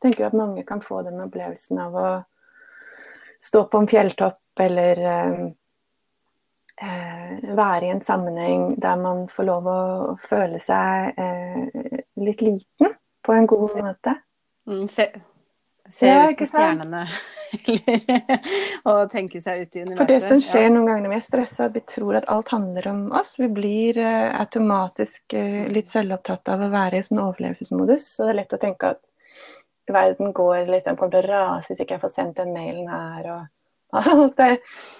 [0.03, 2.09] tenker at mange kan få den opplevelsen av å
[3.45, 5.45] stå på en fjelltopp eller eh,
[7.55, 9.81] være i en sammenheng der man får lov å
[10.27, 11.21] føle seg
[12.19, 14.17] litt liten på en god måte.
[14.67, 15.07] Mm, se,
[15.91, 17.03] Se ja, ut på stjernene
[18.91, 19.99] og tenke seg ut i universet.
[19.99, 20.71] For det som skjer ja.
[20.73, 23.35] noen ganger når vi er stressa, vi tror at alt handler om oss.
[23.37, 28.07] Vi blir eh, automatisk uh, litt selvopptatt av å være i sånn overlevelsesmodus.
[28.17, 29.03] Så det er lett å tenke at
[29.93, 33.29] verden går, liksom, kommer til å rase hvis ikke jeg får sendt den mailen her.
[33.35, 33.51] og
[33.95, 34.49] alt det,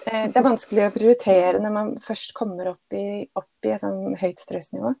[0.07, 3.83] uh, det er vanskelig å prioritere når man først kommer opp i, opp i et
[3.83, 4.93] sånn høyt stressnivå.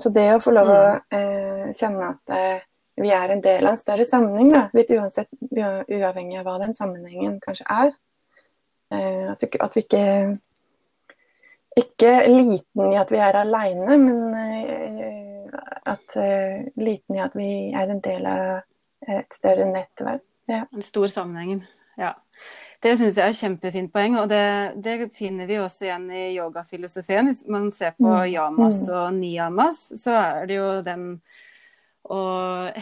[0.00, 1.72] så det å få lov å mm.
[1.76, 2.62] kjenne at
[2.96, 6.74] vi er en del av en større sammenheng, da, litt uansett, uavhengig av hva den
[6.74, 7.92] sammenhengen kanskje er.
[8.92, 10.04] Eh, at, vi, at vi ikke
[11.78, 15.17] ikke liten i at vi er aleine, men eh,
[15.88, 20.24] at uh, liten i at vi er en del av et større nettverk.
[20.48, 20.64] Ja.
[20.72, 21.62] En stor sammenheng,
[22.00, 22.14] ja.
[22.78, 26.24] Det syns jeg er et kjempefint poeng, og det, det, finner vi også igjen i
[26.36, 27.26] yogafilosofien.
[27.26, 28.28] Hvis man ser på mm.
[28.30, 28.92] yamas mm.
[28.94, 31.08] og niyamas, så er det jo den
[32.08, 32.20] å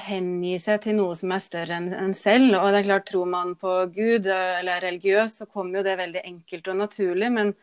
[0.07, 2.59] hengi seg til noe som er større enn en selv.
[2.61, 5.97] Og det er klart, tror man på Gud eller er religiøs, så kommer jo det
[5.99, 7.33] veldig enkelt og naturlig.
[7.33, 7.55] Men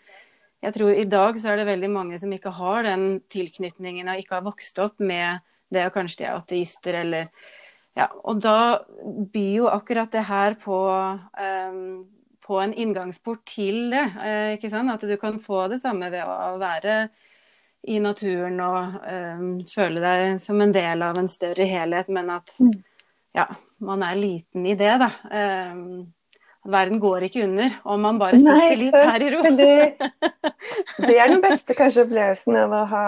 [0.64, 4.22] jeg tror i dag så er det veldig mange som ikke har den tilknytningen og
[4.22, 7.30] ikke har vokst opp med det, og kanskje de er ateister eller
[7.94, 8.82] ja, Og da
[9.34, 10.78] byr jo akkurat det her på,
[11.38, 12.00] um,
[12.42, 14.08] på en inngangsport til det.
[14.18, 14.90] Uh, ikke sant?
[14.90, 16.96] At du kan få det samme ved å være
[17.94, 22.50] i naturen og um, føle deg som en del av en større helhet, men at
[22.58, 22.74] mm.
[23.38, 23.46] ja,
[23.84, 25.12] man er liten i det, da.
[25.30, 26.08] Um,
[26.64, 29.42] verden går ikke under om man bare sitter Nei, litt her i ro.
[29.58, 29.74] det,
[31.08, 33.08] det, er den beste kanskje opplevelsen av å ha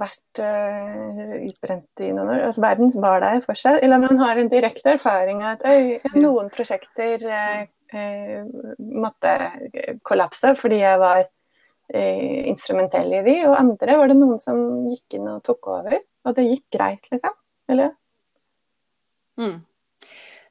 [0.00, 2.42] vært uh, utbrent i noen år.
[2.48, 3.80] Altså, verden var der for seg.
[3.84, 7.64] Eller man har en direkte erfaring av at øy, noen prosjekter uh,
[7.94, 8.40] uh,
[8.78, 9.36] måtte
[10.06, 11.26] kollapse fordi jeg var
[11.94, 14.56] instrumentell i de, og andre var det noen som
[14.88, 15.98] gikk inn og tok over.
[16.24, 17.34] Og det gikk greit, liksom.
[17.68, 17.90] Eller?
[19.36, 19.58] Mm.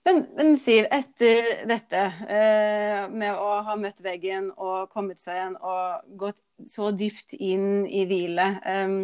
[0.03, 5.55] Men, men, Siv, etter dette eh, med å ha møtt veggen og kommet seg igjen
[5.63, 8.95] og gått så dypt inn i hvile eh,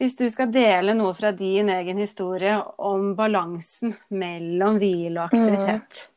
[0.00, 6.00] Hvis du skal dele noe fra din egen historie om balansen mellom hvile og aktivitet
[6.00, 6.10] mm.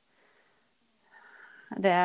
[1.84, 2.00] Det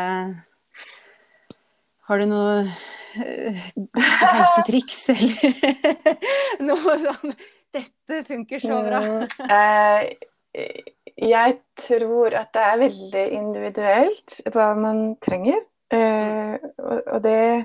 [2.09, 2.67] Har du noe
[3.15, 7.37] hentetriks eller noe sånn
[7.73, 8.99] 'Dette funker så bra'?
[9.01, 10.83] Mm, eh,
[11.19, 15.61] jeg tror at det er veldig individuelt hva man trenger.
[15.93, 17.65] Eh, og, det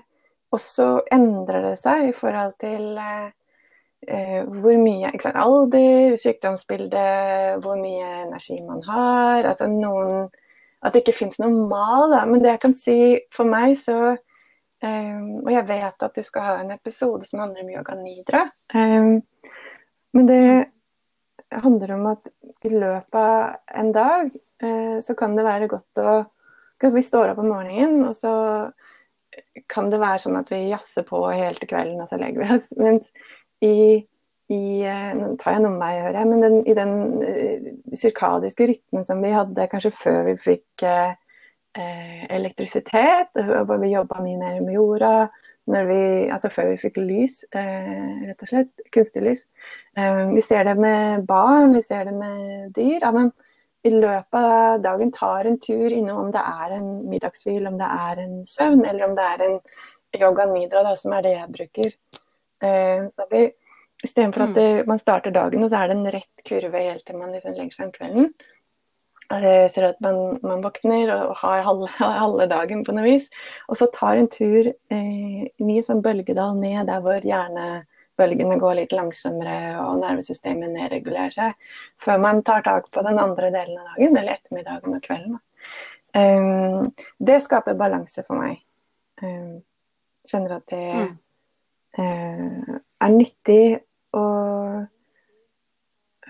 [0.51, 7.07] også endrer det seg i forhold til eh, hvor mye sant, Alder, sykdomsbilde,
[7.63, 9.47] hvor mye energi man har.
[9.47, 10.27] Altså noen
[10.85, 12.11] at det ikke fins noen mal.
[12.13, 12.23] Da.
[12.29, 12.99] Men det jeg kan si
[13.35, 14.15] for meg, så
[14.83, 18.43] um, Og jeg vet at du skal ha en episode som handler om yoga nidra.
[18.75, 19.21] Um,
[20.13, 20.43] men det
[21.51, 22.27] handler om at
[22.65, 24.33] i løpet av en dag
[24.63, 26.17] eh, så kan det være godt å
[26.77, 28.31] Vi står opp om morgenen, og så
[29.69, 32.57] kan det være sånn at vi jazzer på helt til kvelden, og så legger vi
[32.57, 32.67] oss.
[32.83, 33.09] Mens
[33.65, 34.05] i
[34.47, 39.07] i eh, Nå tar jeg noe med meg, jeg, men den, i den uh, rytmen
[39.09, 41.11] som vi hadde kanskje før vi fikk uh,
[42.31, 45.27] elektrisitet, hvor vi jobba mye mer med jorda,
[45.67, 46.01] vi,
[46.31, 49.43] altså før vi fikk lys, eh, rett og slett, kunstig lys.
[49.97, 53.01] vi ser det med barn, vi ser det med dyr.
[53.01, 53.31] Ja, men
[53.83, 57.87] i løpet av dagen tar en tur innom om det er en middagshvil, om det
[57.87, 59.59] er en søvn, eller om det er en
[60.17, 61.95] yoga nidra, da, som er det jeg bruker.
[63.13, 63.47] så vi
[64.05, 64.53] Istedenfor at mm.
[64.53, 67.55] det, man starter dagen, og så er det en rett kurve helt til man liksom
[67.57, 68.27] legger seg om kvelden.
[69.27, 71.89] Ser at man, man våkner og har halve,
[72.23, 73.27] halve, dagen på noe vis.
[73.67, 78.95] Og så tar en tur eh, ny sånn bølgedal ned der hvor hjernebølgene går litt
[78.95, 81.73] langsommere og nervesystemet nedregulerer seg.
[82.03, 85.41] Før man tar tak på den andre delen av dagen, eller ettermiddagen og kvelden.
[86.15, 88.63] Um, det skaper balanse for meg.
[89.21, 89.59] Um,
[90.27, 91.11] kjenner at det mm.
[91.99, 93.65] uh, er nyttig
[94.15, 94.87] og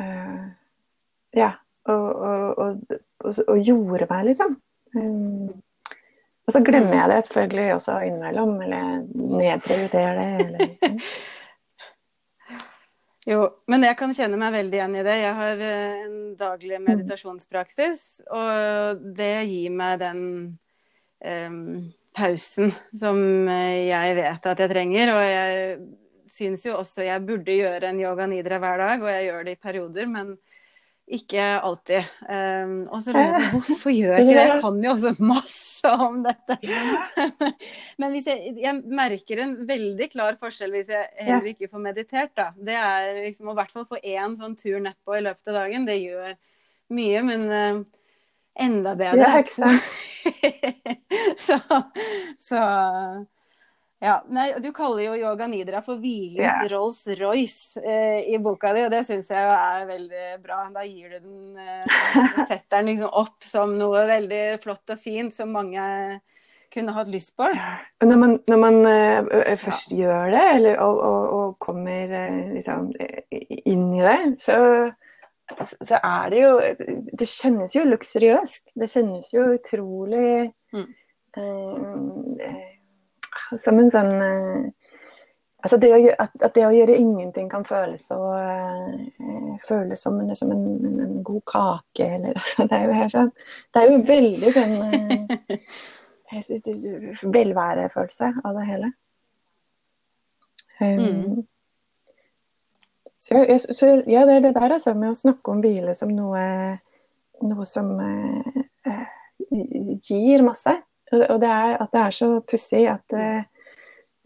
[0.02, 0.44] uh,
[1.38, 1.54] Ja.
[1.88, 2.60] Og, og,
[3.24, 4.58] og, og, gjorde meg, liksom.
[4.96, 5.48] Um,
[6.48, 10.46] og så glemmer jeg det selvfølgelig også innimellom, eller nedprioriterer det.
[10.46, 11.02] Eller, liksom.
[13.28, 15.16] Jo, men jeg kan kjenne meg veldig igjen i det.
[15.20, 20.22] Jeg har eh, en daglig meditasjonspraksis, og det gir meg den
[21.20, 21.58] um,
[22.16, 23.20] pausen som
[23.52, 25.12] jeg vet at jeg trenger.
[25.12, 25.76] Og jeg
[26.32, 29.58] syns jo også jeg burde gjøre en yoga nidra hver dag, og jeg gjør det
[29.58, 30.34] i perioder, men
[31.08, 32.04] ikke alltid.
[32.28, 34.46] Um, og så lurer jeg på hvorfor gjør jeg ikke det?
[34.50, 36.58] Jeg kan jo også masse om dette.
[38.02, 42.50] men jeg, jeg, merker en veldig klar forskjell hvis jeg heller ikke får meditert, da.
[42.58, 45.62] Det er liksom å i hvert fall få én sånn tur nedpå i løpet av
[45.62, 45.88] dagen.
[45.88, 46.36] Det gjør
[46.98, 47.82] mye, men uh,
[48.68, 49.72] enda bedre to.
[51.48, 51.62] så,
[52.42, 52.62] så
[54.00, 56.68] ja, nei, Du kaller jo yoga nidra for hvilens yeah.
[56.70, 60.60] Rolls-Royce eh, i boka di, og det syns jeg er veldig bra.
[60.76, 65.34] Da gir du den eh, Setter den liksom opp som noe veldig flott og fint
[65.34, 65.82] som mange
[66.74, 67.50] kunne hatt lyst på.
[68.06, 70.04] Når man, når man eh, først ja.
[70.04, 72.92] gjør det, eller, og, og, og kommer uh, liksom,
[73.32, 74.58] inn i det, så,
[75.80, 76.54] så, er det jo
[77.18, 78.66] Det kjennes jo luksuriøst.
[78.78, 80.90] Det kjennes jo utrolig mm.
[81.40, 82.76] uh,
[83.64, 84.88] som en sånn eh,
[85.68, 90.20] altså det å, at, at, det å gjøre ingenting kan føles, så, uh, føles som,
[90.22, 92.08] en, som en, en, en, god kake.
[92.18, 93.34] Eller, altså, det, er jo sånn,
[93.74, 94.74] det er jo veldig sånn
[96.32, 96.56] uh,
[97.36, 98.94] velværefølelse av det hele.
[100.78, 101.38] Um, mm.
[103.18, 106.12] så, jeg, så, ja, det er det der altså, med å snakke om hvile som
[106.14, 106.44] noe,
[107.42, 109.08] noe som uh,
[110.06, 110.78] gir masse.
[111.12, 113.16] Og det er at det er så pussig at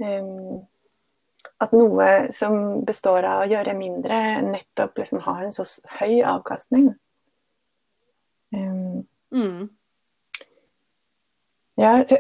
[0.02, 0.62] um,
[1.62, 4.18] at noe som består av å gjøre mindre,
[4.48, 5.66] nettopp liksom har en så
[6.00, 6.90] høy avkastning.
[8.52, 9.70] Um, mm.
[11.80, 12.18] ja, så,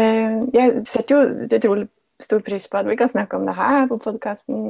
[0.00, 1.88] uh, jeg setter jo utrolig
[2.24, 4.64] stor pris på at vi kan snakke om det her på podkasten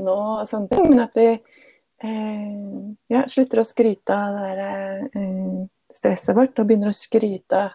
[0.00, 2.80] nå, og sånne ting, men at vi uh,
[3.12, 4.72] ja, slutter å skryte av det derre
[5.12, 5.60] uh,
[6.00, 7.68] stresset vårt og begynner å skryte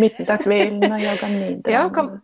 [0.00, 1.74] middagsviljen og yoga nidra.
[1.74, 2.16] Ja, kan...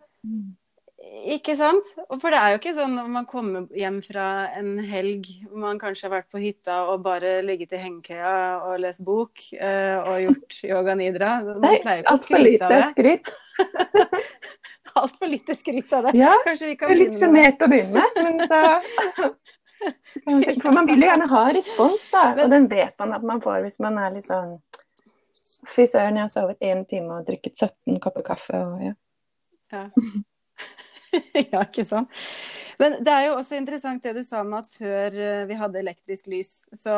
[1.21, 1.85] Ikke sant?
[2.21, 4.25] For det er jo ikke sånn når man kommer hjem fra
[4.57, 8.33] en helg hvor man kanskje har vært på hytta og bare ligget i hengekøya
[8.69, 11.31] og lest bok uh, og gjort yoga nidra.
[11.51, 13.31] Man Nei, altfor lite skryt.
[15.01, 16.15] altfor lite skryt av det.
[16.19, 19.29] Ja, Kanskje vi kan begynne med Litt sjenert å begynne med, men så
[20.61, 22.23] For man vil jo gjerne ha respons, da.
[22.37, 24.57] Og den vet man at man får hvis man er litt sånn
[25.69, 28.95] Fy søren, jeg har sovet én time og drukket 17 kopper kaffe og ja.
[29.69, 29.83] ja.
[31.51, 32.09] ja, ikke sant.
[32.81, 35.81] Men det er jo også interessant det du sa med at før eh, vi hadde
[35.83, 36.95] elektrisk lys, så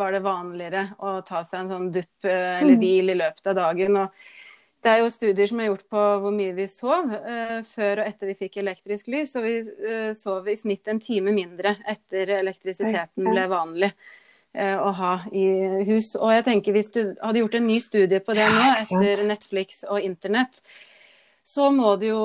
[0.00, 2.80] var det vanligere å ta seg en sånn dupp eh, eller mm.
[2.80, 3.98] hvil i løpet av dagen.
[4.00, 4.32] Og
[4.86, 8.06] det er jo studier som er gjort på hvor mye vi sov uh, før og
[8.06, 9.34] etter vi fikk elektrisk lys.
[9.38, 14.92] Og vi uh, sov i snitt en time mindre etter elektrisiteten ble vanlig uh, å
[15.00, 15.46] ha i
[15.88, 16.14] hus.
[16.20, 19.82] Og jeg tenker hvis du hadde gjort en ny studie på det nå, etter Netflix
[19.90, 20.62] og internett,
[21.46, 22.22] så må du jo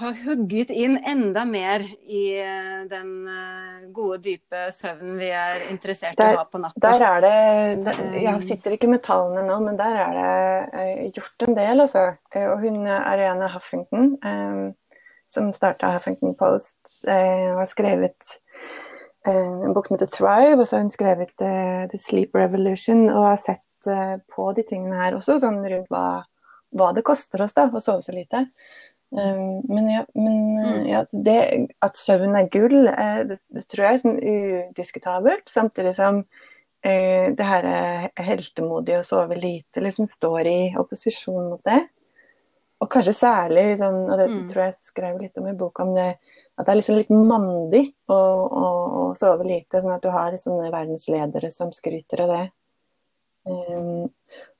[0.00, 6.16] ha hugget inn enda mer i eh, den eh, gode, dype søvnen vi er interessert
[6.16, 6.80] i å ha på natta.
[6.86, 7.34] Der er det,
[7.84, 12.06] der, Jeg sitter ikke med tallene nå, men der er det gjort en del, altså.
[12.46, 14.14] Og hun Ariana Huffington,
[15.28, 18.38] som starta Huffington Post, har skrevet
[19.28, 23.40] en bok som heter 'Thrive', og så har hun skrevet 'The Sleep Revolution', og har
[23.44, 23.92] sett
[24.32, 26.22] på de tingene her også, sånn rundt hva
[26.76, 28.46] hva det koster oss da, å sove så lite.
[29.12, 30.84] Um, men, ja, men mm.
[30.88, 31.38] ja, det,
[31.84, 35.52] at søvn er gull, eh, det, det, tror jeg er sånn udiskutabelt.
[35.52, 36.22] Samtidig som
[36.80, 37.68] eh, det her
[38.16, 41.82] heltemodige å sove lite liksom står i opposisjon mot det.
[42.82, 44.38] Og kanskje særlig, liksom, og det mm.
[44.50, 46.08] tror jeg skrev litt om i boka, om det,
[46.56, 48.64] at det er liksom litt mandig å, å,
[49.02, 49.84] å sove lite.
[49.84, 52.42] Sånn at du har liksom verdensledere som skryter av det.
[53.42, 54.08] Um,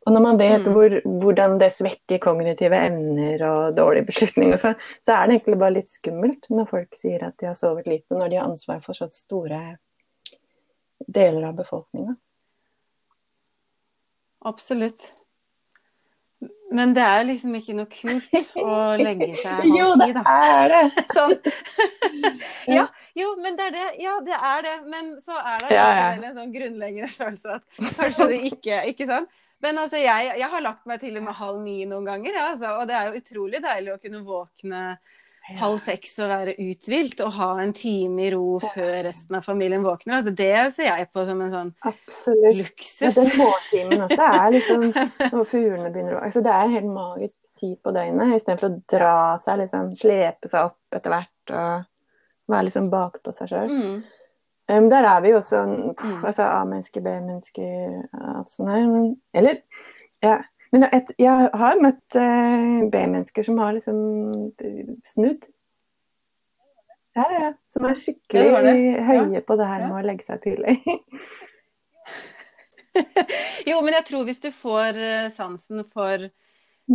[0.03, 0.73] og når man vet mm.
[0.75, 5.77] hvor, hvordan det svekker kognitive evner og dårlige beslutninger, så, så, er det egentlig bare
[5.79, 8.99] litt skummelt når folk sier at de har sovet lite, når de har ansvar for
[8.99, 9.62] så store
[11.07, 12.17] deler av befolkninga.
[14.51, 15.12] Absolutt.
[16.73, 19.79] Men det er liksom ikke noe kult å legge seg halv ti, da.
[19.79, 21.05] Jo, det er det!
[21.17, 21.35] sånn.
[22.79, 22.87] ja,
[23.19, 23.87] jo, men det er det.
[24.03, 24.75] Ja, det er det.
[24.88, 26.11] Men så er det ja, ja.
[26.17, 29.41] en sånn grunnleggende følelse at kanskje det ikke Ikke sant?
[29.62, 32.46] Men altså, jeg, jeg, har lagt meg til og med halv ni noen ganger, ja,
[32.53, 34.85] altså, og det er jo utrolig deilig å kunne våkne
[35.59, 39.83] halv seks og være uthvilt og ha en time i ro før resten av familien
[39.83, 40.20] våkner.
[40.20, 42.59] Altså, det ser jeg på som en sånn Absolutt.
[42.61, 43.03] luksus.
[43.03, 46.92] Ja, den morgentimen også er liksom når fuglene begynner å altså, Det er en helt
[46.94, 52.53] magisk tid på døgnet, istedenfor å dra seg, liksom slepe seg opp etter hvert og
[52.53, 53.70] være liksom bakpå seg sjøl.
[53.70, 54.22] Mm.
[54.73, 56.25] Um, der er vi jo også mm.
[56.25, 57.63] altså A-menneske, B-menneske
[58.13, 58.63] altså,
[59.35, 59.55] Eller
[60.23, 60.37] ja.
[60.73, 63.99] Men et, jeg har møtt uh, B-mennesker som har liksom
[65.05, 65.45] snudd.
[67.17, 67.51] Ja, ja.
[67.69, 69.03] Som er skikkelig ja, det det.
[69.05, 70.79] høye på det her med å legge seg tidlig.
[73.71, 76.31] jo, men jeg tror hvis du får uh, sansen for.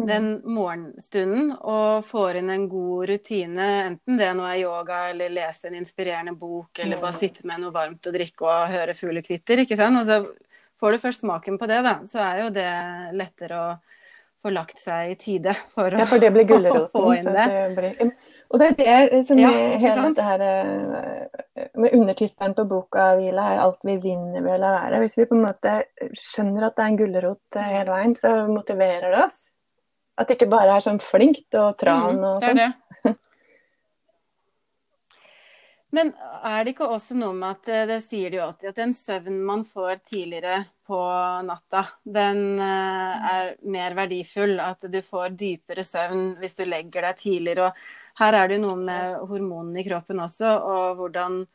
[0.06, 5.70] Den morgenstunden og får inn en god rutine, enten det nå er yoga eller lese
[5.70, 9.80] en inspirerende bok eller bare sitte med noe varmt å drikke og høre fuglekvitter, ikke
[9.80, 10.02] sant.
[10.04, 10.34] Altså,
[10.80, 12.72] får du først smaken på det, da, så er jo det
[13.18, 13.70] lettere å
[14.44, 17.48] få lagt seg i tide for å, ja, for det blir få inn det.
[17.78, 18.12] det.
[18.48, 23.44] Og det er det som ja, hele dette her eh, med undertittelen på boka hvile
[23.44, 25.02] er alt vi vinner ved å la være'.
[25.04, 25.74] Hvis vi på en måte
[26.16, 29.42] skjønner at det er en gulrot eh, hele veien, så motiverer det oss.
[30.18, 32.58] At det ikke bare er sånn flinkt og tran og sånn.
[32.58, 32.74] Det er
[33.12, 33.16] det.
[35.96, 36.10] Men
[36.44, 38.94] er det ikke også noe med at eh, det sier de jo alltid, at den
[38.96, 40.98] søvnen man får tidligere på
[41.48, 44.58] natta, den eh, er mer verdifull?
[44.60, 47.70] At du får dypere søvn hvis du legger deg tidligere.
[47.70, 51.46] Og her er det jo noe med hormonene i kroppen også, og hvordan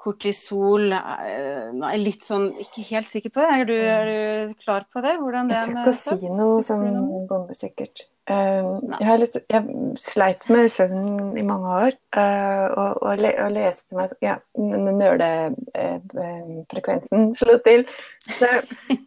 [0.00, 3.50] kortisol eh, er litt sånn Ikke helt sikker på det.
[3.54, 4.18] Er du, er du
[4.62, 5.14] klar på det?
[5.20, 6.86] Hvordan det Jeg tør ikke å si noe sånn
[7.30, 7.96] bombesikkert.
[8.26, 9.62] Uh, jeg, litt, jeg,
[10.02, 17.28] sleit med søvn i mange år, uh, og, og, le, og, leste meg Ja, nølefrekvensen
[17.28, 17.86] uh, slo til.
[18.26, 18.50] Så,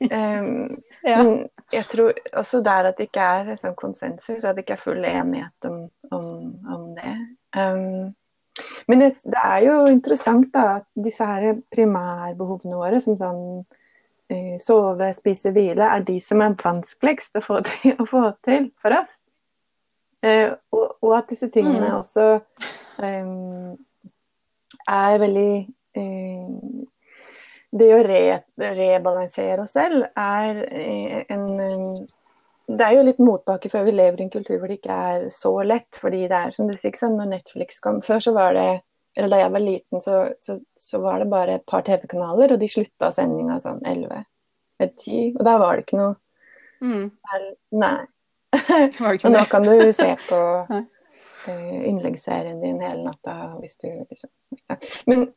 [0.08, 1.20] um, ja.
[1.20, 4.86] Men jeg tror også der at det ikke er sånn konsensus, at det ikke er
[4.86, 7.36] full enighet om, om, om det.
[7.60, 8.16] Um,
[8.88, 13.42] men det, det, er jo interessant da, at disse her primærbehovene våre, som sånn
[14.30, 18.70] eh, sove, spise, hvile, er de som er vanskeligst å få til, å få til
[18.82, 19.16] for oss.
[20.26, 21.98] Eh, og, og, at disse tingene mm.
[22.02, 22.26] også
[23.08, 23.30] eh,
[24.92, 25.52] er veldig
[25.96, 26.48] eh,
[27.80, 28.24] Det å re,
[28.58, 31.46] rebalansere oss selv er eh, en
[32.70, 35.26] det er jo litt motbakke før vi lever i en kultur hvor det ikke er
[35.34, 35.90] så lett.
[35.98, 38.70] fordi det er som du sier, sånn, når Netflix kom Før så var det
[39.18, 42.60] eller Da jeg var liten, så, så, så var det bare et par TV-kanaler, og
[42.62, 44.22] de slutta sendinga sånn 11
[44.80, 45.34] eller 10.
[45.34, 46.14] Og da var det ikke noe
[46.86, 47.10] mm.
[47.82, 47.98] Nei.
[49.10, 54.30] og nå kan du se på uh, innleggsserien din hele natta hvis du liksom
[54.70, 54.78] ja.
[55.10, 55.28] Men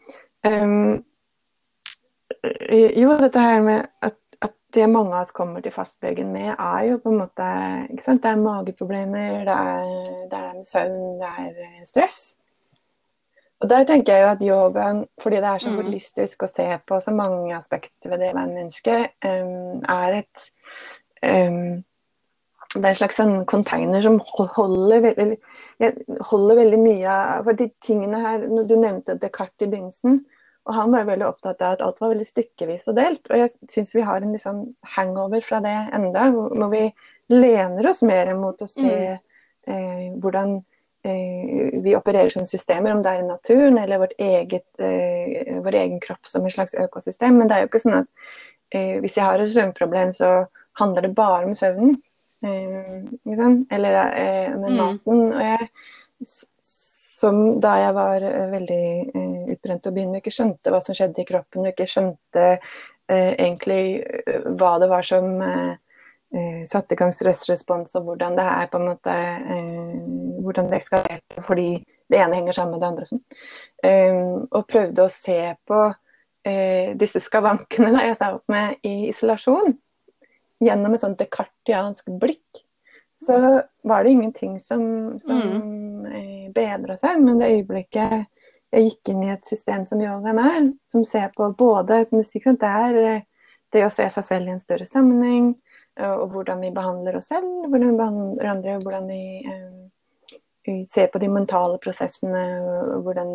[0.47, 1.03] um,
[2.71, 4.22] jo, dette her med at
[4.75, 7.49] det mange av oss kommer til fastlegen med, er jo på en måte?
[7.93, 9.91] Det er mageproblemer, det er,
[10.31, 12.21] det er søvn, det er eh, stress.
[13.63, 15.79] Og der tenker jeg jo at yogaen, fordi det er så mm.
[15.79, 20.47] holistisk å se på så mange aspekter ved det menneske, um, er et
[21.23, 21.83] um,
[22.73, 24.17] det er en slags sånn container som
[24.57, 25.37] holder veldig,
[26.31, 30.23] holder veldig mye av de tingene her Du nevnte Descartes i begynnelsen.
[30.63, 33.25] Og han var veldig opptatt av at alt var veldig stykkevis og delt.
[33.31, 34.63] Og jeg syns vi har en litt sånn
[34.95, 36.85] hangover fra det enda, hvor vi
[37.33, 39.33] lener oss mer mot å se mm.
[39.67, 40.55] eh, hvordan
[41.09, 45.81] eh, vi opererer som systemer, om det er i naturen eller vårt eget, eh, vår
[45.81, 47.41] egen kropp som et slags økosystem.
[47.41, 48.11] Men det er jo ikke sånn at
[48.71, 50.33] eh, hvis jeg har et søvnproblem, så
[50.79, 51.99] handler det bare om søvnen.
[52.43, 53.99] eller
[54.59, 54.79] med mm.
[54.79, 55.21] maten.
[55.31, 55.69] Og jeg
[57.23, 61.23] som da jeg var uh, veldig uh, utbrent og begynte, ikke skjønte hva som skjedde
[61.23, 64.03] i kroppen, og ikke skjønte eh, egentlig
[64.59, 65.35] hva det var som
[66.65, 69.17] satte i gang stressrespons, og hvordan det er på en måte
[70.41, 71.67] hvordan det eskalerte fordi
[72.09, 73.09] det ene henger sammen med det andre.
[73.11, 73.21] Sånn.
[74.49, 75.37] og prøvde å se
[75.69, 75.83] på
[77.03, 79.77] disse skavankene da jeg sa opp med i isolasjon,
[80.65, 82.62] gjennom et sånt dekartiansk blikk
[83.23, 84.83] så var det ingenting som,
[85.25, 86.53] som mm.
[86.55, 87.21] bedra seg.
[87.23, 88.27] Men det øyeblikket
[88.73, 92.49] jeg gikk inn i et system som yogaen er, som ser på både som musikk
[92.61, 93.27] det er eh,
[93.73, 95.55] det å se seg selv i en større sammenheng,
[96.01, 101.09] og hvordan vi behandler oss selv, hvordan vi behandler andre, hvordan vi, eh, vi ser
[101.13, 102.45] på de mentale prosessene,
[102.97, 103.35] og hvordan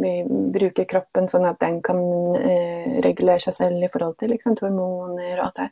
[0.00, 0.12] vi
[0.52, 2.00] bruker kroppen sånn at den kan
[2.36, 5.68] eh, regulere seg selv i forhold til liksom, hormoner og alt det.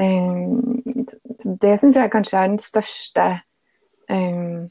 [0.00, 1.04] Eh,
[1.62, 3.26] det syns jeg kanskje er den største
[4.10, 4.70] um,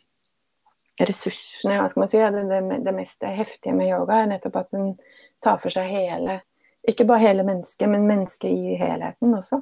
[0.99, 4.73] ressursene, hva skal man si, det, det, det, mest heftige med yoga, er nettopp at
[4.75, 4.95] den
[5.43, 6.41] tar for seg hele
[6.87, 9.61] Ikke bare hele mennesket, men mennesket i helheten også.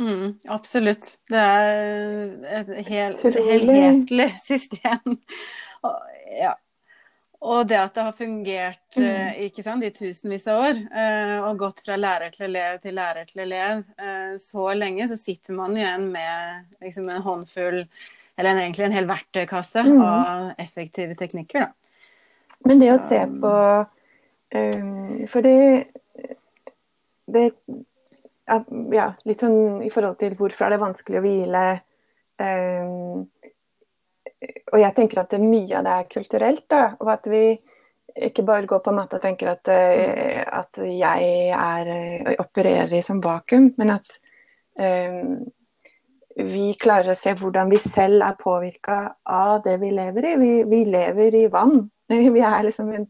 [0.00, 1.06] Mm, absolutt.
[1.28, 5.16] Det er et hel, helhetlig system.
[6.42, 6.52] ja.
[7.40, 9.04] Og det at det har fungert mm.
[9.06, 12.98] Eh, ikke sant, i tusenvis av år, eh, og gått fra lærer til elev til
[12.98, 17.80] lærer til elev eh, så lenge, så sitter man igjen med liksom, en håndfull,
[18.36, 20.02] eller en, egentlig en hel verktøykasse mm.
[20.04, 21.64] av effektive teknikker.
[21.64, 22.10] Da.
[22.68, 23.52] Men det å se på
[24.52, 25.56] um, For det,
[27.32, 27.44] det
[28.92, 31.64] ja, litt sånn i forhold til hvorfor er det vanskelig å hvile.
[32.40, 33.28] Um,
[34.40, 36.64] og jeg tenker at mye av det er kulturelt.
[36.70, 37.44] Da, og at vi
[38.16, 43.02] ikke bare går på matta og tenker at, uh, at jeg er, uh, opererer i
[43.06, 44.14] som vakuum, men at
[44.80, 45.34] um,
[46.40, 50.36] vi klarer å se hvordan vi selv er påvirka av det vi lever i.
[50.40, 51.82] Vi, vi, lever i vann.
[52.10, 53.04] Vi er liksom en,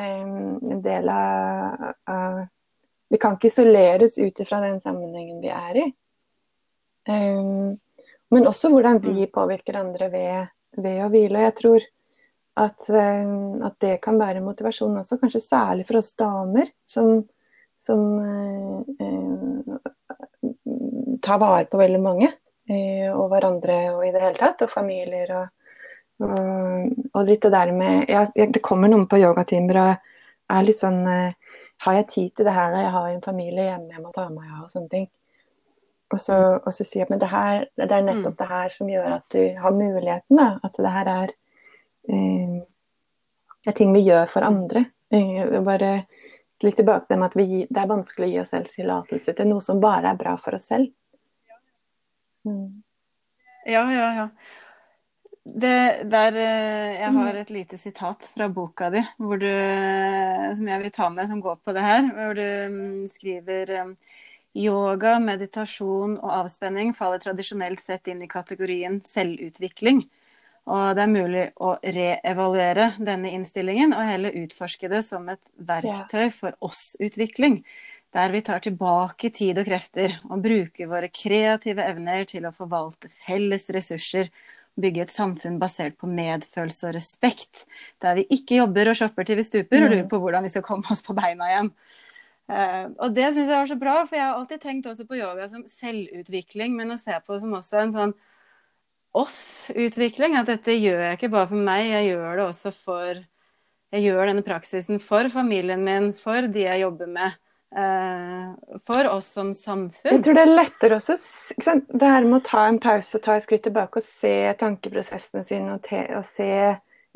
[0.00, 2.38] en del av, av,
[3.12, 5.84] Vi kan ikke isoleres ut ifra den sammenhengen vi er i.
[7.08, 7.76] Um,
[8.32, 10.48] men også hvordan vi påvirker andre ved
[10.82, 11.44] ved å hvile.
[11.46, 11.86] Jeg tror
[12.58, 13.30] at, eh,
[13.68, 17.22] at, det kan være motivasjon også, kanskje særlig for oss damer som,
[17.84, 19.72] som eh, eh,
[21.22, 22.32] tar vare på veldig mange.
[22.68, 25.46] Eh, og hverandre og i det hele tatt, og familier og,
[26.20, 30.10] og, og litt det der med ja, Det kommer noen på yogatimer og
[30.52, 31.32] er litt sånn eh,
[31.86, 34.26] Har jeg tid til det her da jeg har en familie hjemme jeg må ta
[34.28, 35.06] meg av og sånne ting.
[36.08, 38.38] Og så, og så jeg at det, her, det er nettopp mm.
[38.38, 40.38] det her som gjør at du har muligheten.
[40.40, 40.48] Da.
[40.64, 41.34] At det her er,
[42.08, 42.54] eh,
[43.68, 44.86] er ting vi gjør for andre.
[45.12, 45.92] Eh, bare
[46.64, 49.64] litt tilbake til at vi, det er vanskelig å gi oss selv tillatelse til noe
[49.64, 50.88] som bare er bra for oss selv.
[52.48, 52.80] Mm.
[53.68, 54.28] Ja, ja, ja.
[55.48, 59.52] Det, der, eh, jeg har et lite sitat fra boka di du,
[60.56, 62.08] som jeg vil ta med, som går på det her.
[62.16, 63.94] Hvor du mm, skriver eh,
[64.58, 70.02] Yoga, meditasjon og avspenning faller tradisjonelt sett inn i kategorien selvutvikling.
[70.68, 76.28] Og det er mulig å reevaluere denne innstillingen og heller utforske det som et verktøy
[76.34, 77.62] for oss-utvikling.
[78.12, 83.10] Der vi tar tilbake tid og krefter og bruker våre kreative evner til å forvalte
[83.12, 84.32] felles ressurser.
[84.78, 87.64] Bygge et samfunn basert på medfølelse og respekt.
[88.02, 90.66] Der vi ikke jobber og shopper til vi stuper og lurer på hvordan vi skal
[90.66, 91.72] komme oss på beina igjen.
[92.48, 95.18] Uh, og det syns jeg var så bra, for jeg har alltid tenkt også på
[95.18, 98.14] yoga som selvutvikling, men å se på det som også en sånn
[99.18, 100.36] oss-utvikling.
[100.38, 103.26] At dette gjør jeg ikke bare for meg, jeg gjør det også for
[103.88, 107.36] Jeg gjør denne praksisen for familien min, for de jeg jobber med.
[107.72, 108.52] Uh,
[108.84, 110.10] for oss som samfunn.
[110.12, 111.16] Jeg tror det er lettere også
[111.60, 115.44] Det her med å ta en pause og ta et skritt tilbake og se tankeprosessene
[115.48, 116.48] sine og, og se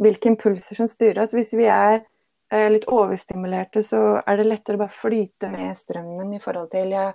[0.01, 1.37] hvilke impulser som styrer oss.
[1.37, 2.03] Hvis vi er
[2.53, 7.15] litt overstimulerte, så er det lettere å bare flyte med strømmen i forhold til jeg,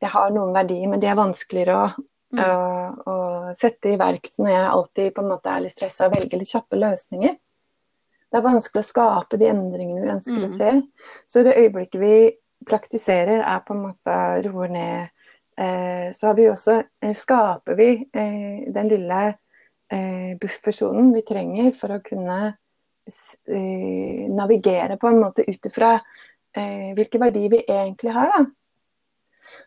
[0.00, 1.88] jeg har noen verdier, men de er vanskeligere å,
[2.32, 2.40] mm.
[2.44, 3.16] å, å
[3.60, 6.52] sette i verk når jeg alltid på en måte er litt stressa og velger litt
[6.54, 7.36] kjappe løsninger.
[8.28, 10.46] Det er vanskelig å skape de endringene vi ønsker mm.
[10.46, 10.72] å se.
[11.28, 12.14] Så det øyeblikket vi
[12.68, 15.14] praktiserer, er på en måte roer ned.
[15.58, 19.22] Eh, så har vi også, eh, skaper vi eh, den lille
[19.90, 22.38] eh, buffersonen vi trenger for å kunne
[24.38, 25.96] navigere på en måte ut ifra
[26.56, 28.32] eh, hvilke verdier vi egentlig har.
[28.34, 28.44] Da.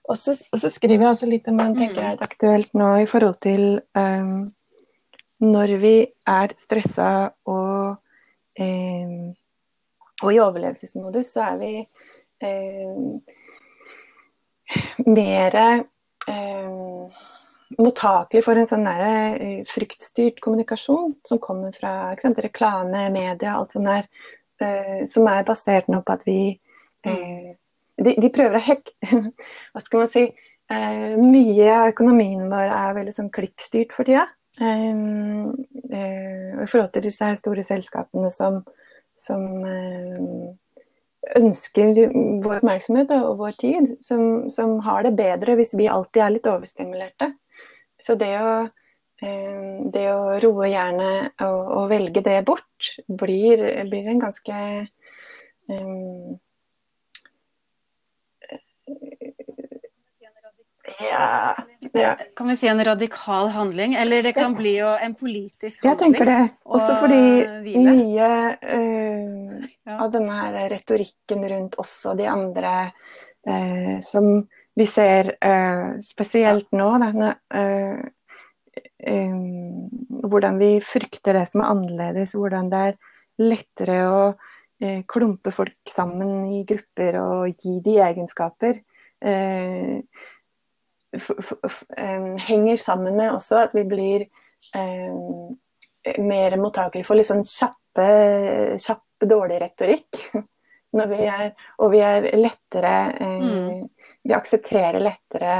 [0.09, 3.09] Og så, og så skriver jeg også litt om man tenker er aktuelt nå i
[3.09, 4.49] forhold til um,
[5.41, 5.95] når vi
[6.29, 7.11] er stressa
[7.49, 7.99] og,
[8.59, 9.29] um,
[10.21, 11.73] og i overlevelsesmodus, så er vi
[12.45, 13.21] um,
[15.05, 15.57] mer
[16.27, 17.11] um,
[17.79, 23.89] mottakelig for en sånn der, fryktstyrt kommunikasjon som kommer fra sant, reklame, media, alt sånt
[23.89, 24.07] der,
[24.63, 26.39] uh, som er basert nå på at vi
[27.07, 27.51] uh,
[28.01, 29.11] de, de, prøver å hekte
[29.73, 30.27] Hva skal man si?
[30.71, 34.27] Uh, mye av økonomien vår er veldig sånn klikkstyrt for tida.
[34.61, 38.59] I forhold til disse store selskapene som,
[39.17, 39.45] som
[41.39, 41.99] ønsker
[42.43, 46.49] vår oppmerksomhet og vår tid, som, som, har det bedre hvis vi alltid er litt
[46.51, 47.31] overstimulerte.
[48.01, 48.53] Så det å,
[49.21, 54.61] det å roe jernet og, og, velge det bort, blir, blir en ganske
[55.69, 56.39] um,
[60.99, 61.55] ja,
[61.93, 62.17] ja.
[62.35, 63.93] Kan vi si en radikal handling?
[63.95, 65.91] Eller det kan bli jo en politisk handling?
[65.91, 66.49] Jeg tenker det.
[66.63, 68.29] Også fordi mye
[68.61, 69.97] uh, ja.
[69.97, 72.73] av denne her retorikken rundt oss og de andre
[73.47, 74.33] uh, som
[74.79, 77.11] vi ser uh, spesielt nå, da,
[80.21, 82.99] hvordan vi frykter det som er annerledes, hvordan det er
[83.41, 84.21] lettere å
[85.09, 88.79] klumpe folk sammen i grupper og gi de egenskaper.
[89.21, 89.99] Eh,
[92.37, 94.21] henger sammen med også at vi blir
[94.75, 98.07] eh, mer mottakelige for litt sånn kjappe,
[98.81, 100.21] kjapp, dårlig retorikk.
[100.97, 103.83] Når vi er, og vi er lettere eh, mm.
[104.23, 105.55] Vi aksepterer lettere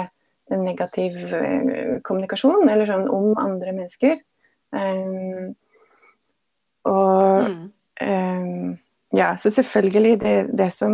[0.59, 4.19] negativ eh, kommunikasjon, eller sånn om andre mennesker.
[4.71, 5.51] Um,
[6.87, 7.63] og mm.
[8.07, 8.75] um,
[9.15, 10.93] ja, så selvfølgelig det, det, som,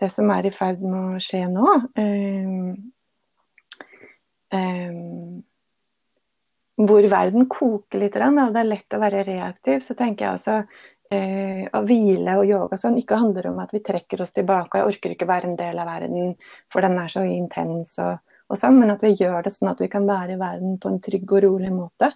[0.00, 2.74] det, som, er i ferd med å skje nå um,
[4.52, 5.44] um,
[6.76, 10.58] hvor verden koker litt, og det er lett å være reaktiv, så tenker jeg også
[11.12, 14.80] uh, å hvile og yoga sånn ikke handler om at vi trekker oss tilbake og
[14.80, 16.34] jeg orker ikke være en del av verden,
[16.72, 18.18] for den er så intens og,
[18.50, 20.92] og sånn, men at vi gjør det sånn at vi kan være i verden på
[20.92, 22.12] en trygg og rolig måte.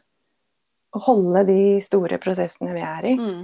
[0.94, 3.14] Og holde de store prosessene vi er i.
[3.18, 3.40] Mm.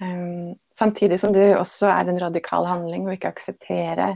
[0.00, 4.14] Um, samtidig som det også er en radikal handling å ikke akseptere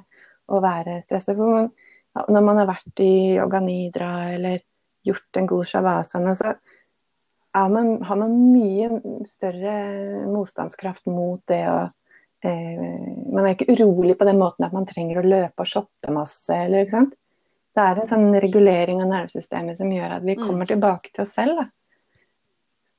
[0.49, 1.37] å være stresset.
[1.37, 4.63] Når man har vært i yoga nidra eller
[5.05, 6.55] gjort en god shavasana, så
[7.55, 8.89] man, har man mye
[9.37, 9.75] større
[10.27, 11.77] motstandskraft mot det å
[12.45, 12.81] eh,
[13.35, 16.51] Man er ikke urolig på den måten at man trenger å løpe og shoppe masse.
[16.55, 17.15] Eller, ikke sant?
[17.75, 20.45] Det er en sånn regulering av nervesystemet som gjør at vi mm.
[20.47, 21.59] kommer tilbake til oss selv.
[21.59, 21.67] Da.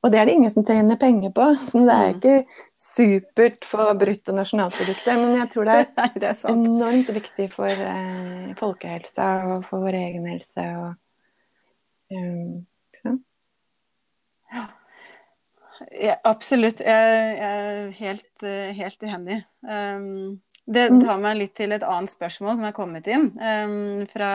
[0.04, 1.48] Og det er det ingen som tjener penger på.
[1.72, 2.18] Så det er mm.
[2.20, 7.88] ikke supert for bruttonasjonalproduktet, men jeg tror det er, Nei, det er enormt viktig for
[7.90, 10.68] eh, folkehelsa og for vår egen helse.
[10.84, 10.94] Og,
[12.16, 12.64] um,
[16.02, 16.82] ja, absolutt.
[16.84, 19.42] Jeg, er helt, eh, helt enig.
[19.62, 21.02] Um, det mm.
[21.06, 24.30] tar meg litt til et annet spørsmål som er kommet inn um, fra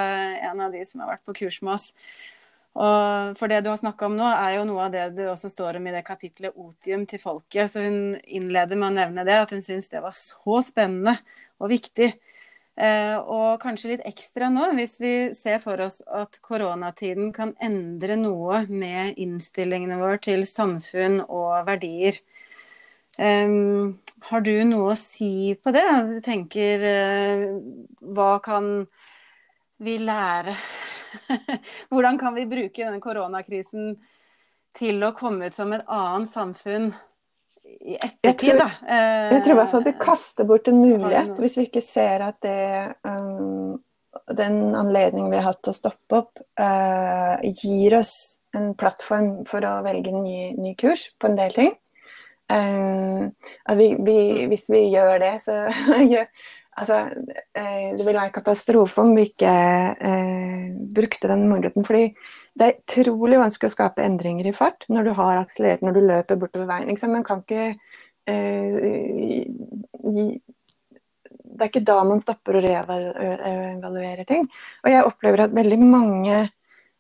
[0.51, 1.89] en av de som har vært på kurs med oss.
[2.79, 5.51] Og for det du har snakka om nå, er jo noe av det det også
[5.51, 7.73] står om i det kapitlet 'Otium til folket'.
[7.73, 11.17] Så hun innleder med å nevne det, at hun syns det var så spennende
[11.59, 12.13] og viktig.
[12.81, 18.17] Eh, og kanskje litt ekstra nå, hvis vi ser for oss at koronatiden kan endre
[18.17, 22.17] noe med innstillingene våre til samfunn og verdier.
[23.21, 23.99] Um,
[24.31, 25.85] har du noe å si på det?
[26.09, 27.43] Du tenker uh,
[28.17, 28.71] hva kan
[29.83, 30.55] vi lære
[31.91, 33.97] Hvordan kan vi bruke denne koronakrisen
[34.79, 36.93] til å komme ut som et annet samfunn
[37.81, 38.69] i ettertid, da?
[39.31, 42.39] Jeg tror i hvert fall vi kaster bort en mulighet hvis vi ikke ser at
[42.45, 43.79] det um,
[44.37, 48.13] den anledningen vi har hatt til å stoppe opp, uh, gir oss
[48.57, 51.75] en plattform for å velge en ny, ny kurs på en del ting.
[52.51, 53.31] Um,
[53.79, 54.17] vi, vi,
[54.51, 55.67] hvis vi gjør det, så
[56.81, 61.85] Altså, uh, det ville være katastrofe om vi ikke eh, brukte den muligheten.
[61.85, 62.15] fordi
[62.59, 66.01] det er utrolig vanskelig å skape endringer i fart når du har akselerert, når du
[66.07, 66.89] løper bortover veien.
[66.91, 67.13] Liksom.
[67.15, 67.67] Man kan ikke
[68.31, 69.47] eh,
[71.51, 74.49] Det er ikke da man stopper å reevaluere ting.
[74.85, 76.43] Og jeg opplever at veldig mange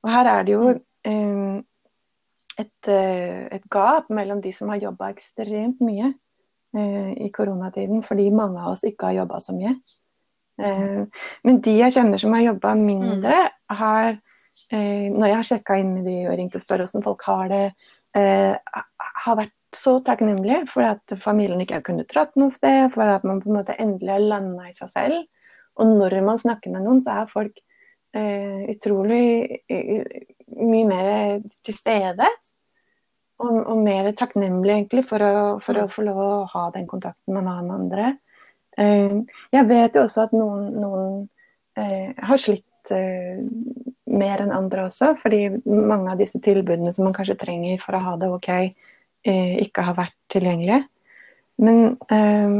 [0.01, 1.61] Og her er det jo eh,
[2.57, 6.14] et, eh, et gap mellom de som har jobba ekstremt mye
[6.76, 9.72] Eh, i koronatiden, fordi mange av oss ikke har jobba så mye.
[10.62, 13.38] Eh, men de jeg kjenner som har jobba mindre,
[13.74, 14.20] har
[14.70, 17.64] Når jeg har sjekka inn med de og ringt og spurt hvordan folk har det,
[19.24, 23.26] har vært så takknemlige for at familien ikke har kunnet dratt noe sted, for at
[23.26, 25.26] man på en måte endelig har landa i seg selv.
[25.80, 27.61] Og når man snakker med noen, så er folk
[28.16, 32.28] eh, utrolig mye mer til stede.
[33.40, 37.38] Og, og mer takknemlig egentlig for å, for å, få lov å ha den kontakten
[37.38, 38.08] man har med andre.
[38.76, 39.20] Eh,
[39.54, 41.14] jeg vet jo også at noen, noen
[41.80, 43.40] eh, har slitt eh,
[44.11, 48.04] mer enn andre også, fordi mange av disse tilbudene som man kanskje trenger for å
[48.04, 48.48] ha det ok,
[49.28, 50.82] eh, ikke har vært tilgjengelige.
[51.61, 52.54] Men eh,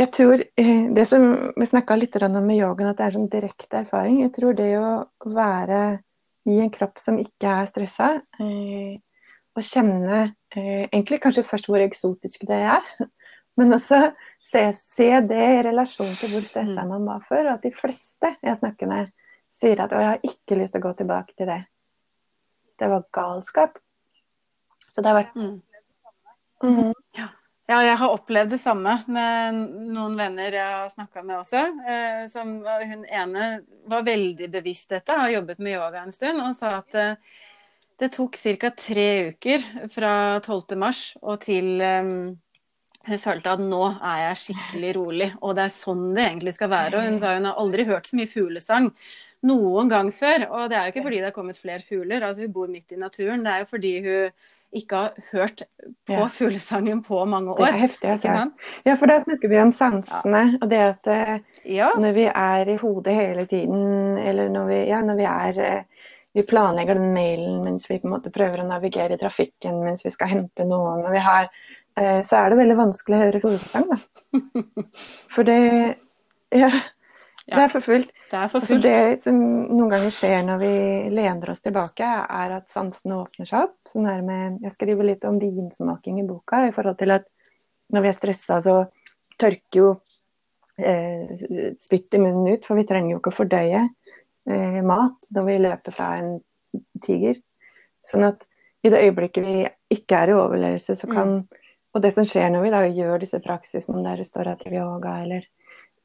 [0.00, 1.26] jeg tror eh, det som
[1.56, 4.22] Vi snakka litt om med yogaen, at det er sånn direkte erfaring.
[4.24, 4.90] Jeg tror det å
[5.26, 6.00] være
[6.48, 8.10] i en kropp som ikke er stressa,
[8.40, 8.98] eh,
[9.58, 12.86] og kjenne egentlig kanskje først hvor eksotisk det er,
[13.58, 13.98] men også
[14.50, 14.62] se,
[14.94, 16.90] se det i relasjon til hvor stressa mm.
[16.94, 17.48] man var før.
[17.48, 19.10] Og at de fleste jeg snakker med,
[19.60, 21.64] sier at 'å, jeg har ikke lyst til å gå tilbake til det'.
[22.80, 23.78] Det var galskap.
[24.90, 25.60] Så det har vært mm.
[26.64, 26.94] Mm.
[27.16, 27.28] Ja.
[27.70, 29.58] Ja, jeg har opplevd det samme med
[29.94, 31.60] noen venner jeg har snakka med også.
[31.86, 33.50] Eh, som, hun ene
[33.86, 37.38] var veldig bevisst dette, har jobbet med yoga en stund, og sa at eh,
[38.02, 38.72] det tok ca.
[38.74, 40.74] tre uker fra 12.
[40.80, 42.32] mars og til um,
[43.06, 46.72] hun følte at nå er jeg skikkelig rolig, og det er sånn det egentlig skal
[46.72, 46.96] være.
[46.98, 48.90] Og hun sa hun har aldri hørt så mye fuglesang
[49.46, 50.46] noen gang før.
[50.50, 52.92] Og det er jo ikke fordi det har kommet flere fugler, altså hun bor midt
[52.92, 53.44] i naturen.
[53.44, 54.48] Det er jo fordi hun
[54.80, 55.62] ikke har hørt
[56.06, 56.26] på ja.
[56.30, 57.64] fuglesangen på mange år.
[57.64, 58.34] Det er heftig, altså.
[58.86, 60.42] Ja, for da snakker vi om sansene.
[60.52, 60.60] Ja.
[60.60, 61.32] Og det at eh,
[61.74, 61.88] ja.
[61.98, 66.06] når vi er i hodet hele tiden, eller når vi, ja, når vi er eh,
[66.32, 70.04] vi planlegger den mailen mens vi på en måte prøver å navigere i trafikken mens
[70.06, 71.02] vi skal hente noen.
[71.02, 71.50] og vi har,
[71.96, 73.98] eh, Så er det veldig vanskelig å høre fuglesang, da.
[75.34, 75.96] For det
[76.52, 76.70] Ja.
[77.46, 77.56] Ja.
[77.56, 78.10] Det er for fullt.
[78.30, 78.84] Det, er for fullt.
[78.84, 80.72] Altså det som noen ganger skjer når vi
[81.16, 83.76] lener oss tilbake, er at sansene åpner seg opp.
[83.88, 87.26] Sånn her med, jeg skriver litt om vinsmaking i boka, i forhold til at
[87.90, 88.76] når vi er stressa, så
[89.40, 89.88] tørker jo
[90.78, 95.48] eh, spytt i munnen ut, for vi trenger jo ikke å fordøye eh, mat når
[95.48, 96.36] vi løper fra en
[97.02, 97.40] tiger.
[98.06, 98.46] Sånn at
[98.84, 101.48] i det øyeblikket vi ikke er i overlevelse, så kan mm.
[101.90, 105.16] Og det som skjer når vi da gjør disse praksisene, om det er restaurativ yoga
[105.24, 105.46] eller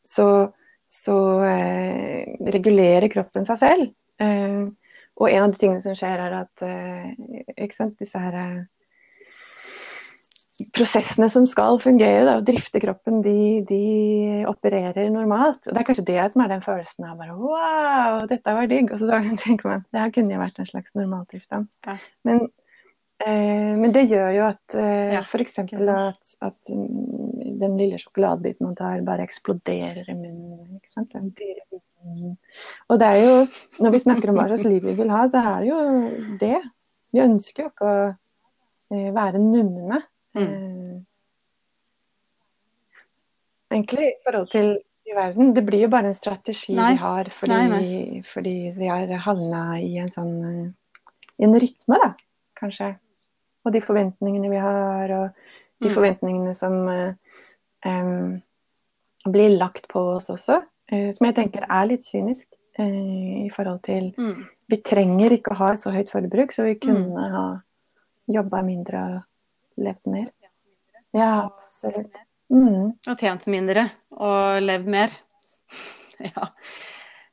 [0.06, 0.26] så
[0.90, 1.18] så
[1.48, 2.24] eh,
[2.56, 3.92] regulerer kroppen seg selv.
[4.22, 4.66] Eh,
[5.16, 8.64] og en av de tingene som skjer, er at eh, sant, disse her eh,
[10.76, 13.80] prosessene som skal fungere da, og drifte kroppen, de, de,
[14.48, 15.62] opererer normalt.
[15.66, 18.92] Og Det er kanskje det som er den følelsen av bare wow, dette var digg.
[18.92, 21.68] Og så tenker man det her kunne jo vært en slags normaltilstand.
[21.88, 21.98] Ja.
[22.28, 22.48] Men
[23.24, 25.22] men det gjør jo at eh, ja.
[25.24, 25.60] f.eks.
[25.64, 30.82] At, at den lille sjokoladebiten man tar, bare eksploderer i munnen.
[32.90, 33.38] Og det er jo,
[33.82, 35.80] når vi snakker om hva slags liv vi vil ha, så er det jo
[36.42, 36.60] det.
[37.16, 40.02] Vi ønsker jo ikke å eh, være numne.
[40.36, 41.06] Mm.
[43.72, 44.70] Egentlig i forhold til
[45.06, 45.54] i verden.
[45.56, 46.92] Det blir jo bare en strategi nei.
[46.94, 48.22] vi har fordi, nei, nei.
[48.34, 50.38] fordi vi har havna i en sånn
[51.36, 52.14] i en rytme, da,
[52.58, 52.94] kanskje
[53.66, 55.30] og de forventningene vi har, og
[55.82, 55.96] de mm.
[55.96, 58.36] forventningene som um,
[59.26, 60.62] blir lagt på oss også.
[60.92, 62.46] Uh, som jeg tenker er litt kynisk
[62.80, 64.44] uh, i forhold til mm.
[64.66, 66.82] Vi trenger ikke å ha et så høyt forbruk, så vi mm.
[66.82, 67.34] kunne mm.
[67.36, 67.46] ha
[68.34, 70.32] jobba mindre og levd mer.
[71.14, 72.18] Ja, absolutt.
[72.50, 72.96] Mm.
[72.98, 73.88] Og tjent mindre
[74.18, 75.14] og levd mer.
[76.32, 76.50] ja.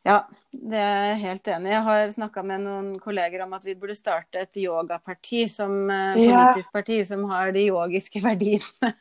[0.04, 0.18] Ja,
[0.52, 1.72] det er jeg helt enig i.
[1.72, 6.68] Jeg har snakka med noen kolleger om at vi burde starte et yogaparti som politisk
[6.68, 6.74] ja.
[6.74, 8.92] parti som har de yogiske verdiene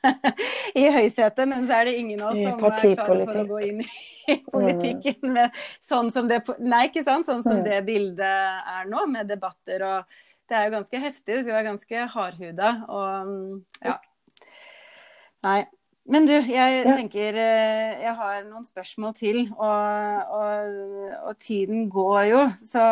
[0.79, 1.43] i høysetet.
[1.51, 4.37] Men så er det ingen av oss som er klare for å gå inn i
[4.55, 7.27] politikken med sånn som det Nei, sant?
[7.27, 7.65] Sånn som mm.
[7.67, 8.23] det bildet
[8.77, 11.35] er nå, med debatter og Det er jo ganske heftig.
[11.35, 13.99] Det skal være ganske hardhuda og ja.
[15.45, 15.61] Nei.
[16.11, 16.95] Men du, jeg ja.
[16.95, 20.79] tenker eh, Jeg har noen spørsmål til, og, og,
[21.29, 22.41] og tiden går jo.
[22.59, 22.83] Så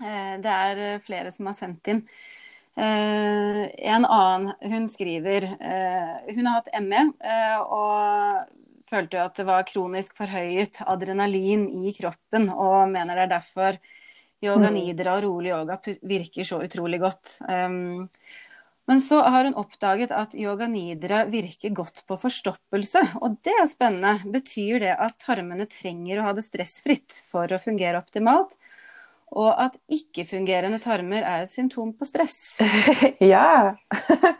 [0.00, 2.02] eh, det er flere som har sendt inn.
[2.72, 3.62] Eh,
[3.92, 5.44] en annen, hun skriver
[6.32, 7.02] Hun har hatt ME
[7.66, 8.48] og
[8.88, 13.78] følte jo at det var kronisk forhøyet adrenalin i kroppen, og mener det er derfor
[14.42, 14.74] yoga mm.
[14.74, 15.78] nidra og rolig yoga
[16.08, 17.36] virker så utrolig godt.
[17.46, 18.08] Um,
[18.92, 23.70] men så har hun oppdaget at yoga nidra virker godt på forstoppelse, og det er
[23.70, 24.18] spennende.
[24.34, 28.58] Betyr det at tarmene trenger å ha det stressfritt for å fungere optimalt?
[29.32, 32.36] Og at ikke-fungerende tarmer er et symptom på stress?
[33.32, 33.78] ja.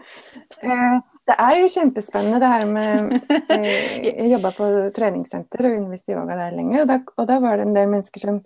[0.63, 3.15] Eh, det er jo kjempespennende det her med
[3.51, 7.59] eh, Jeg jobba på treningssenter og underviste yoga der lenge, og da, og da var
[7.59, 8.39] det en del mennesker som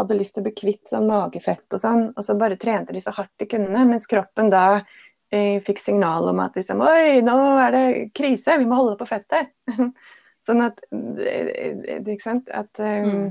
[0.00, 3.04] hadde lyst til å bli kvitt sånn magefett og sånn, og så bare trente de
[3.04, 4.64] så hardt de kunne, mens kroppen da
[5.30, 7.84] jeg fikk signal om at liksom, Oi, nå er det
[8.18, 9.52] krise, vi må holde på fettet.
[10.48, 12.50] sånn at Ikke sant.
[12.50, 13.28] At um, mm.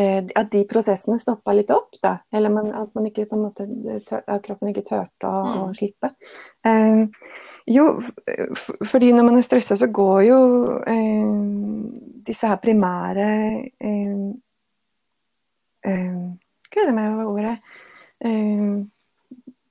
[0.00, 1.94] eh, at de prosessene stoppa litt opp.
[2.02, 3.68] da, Eller man, at, man ikke, måte,
[4.08, 5.60] tør, at kroppen ikke turte å, mm.
[5.62, 6.14] å slippe.
[6.66, 7.06] Um,
[7.70, 7.86] jo,
[8.84, 10.40] fordi når man er stressa, så går jo
[10.82, 11.94] um,
[12.26, 13.28] disse her primære
[13.80, 14.18] eh,
[15.84, 17.56] Hva er det med ordet?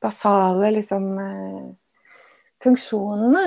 [0.03, 1.07] Basale liksom
[2.63, 3.45] funksjonene.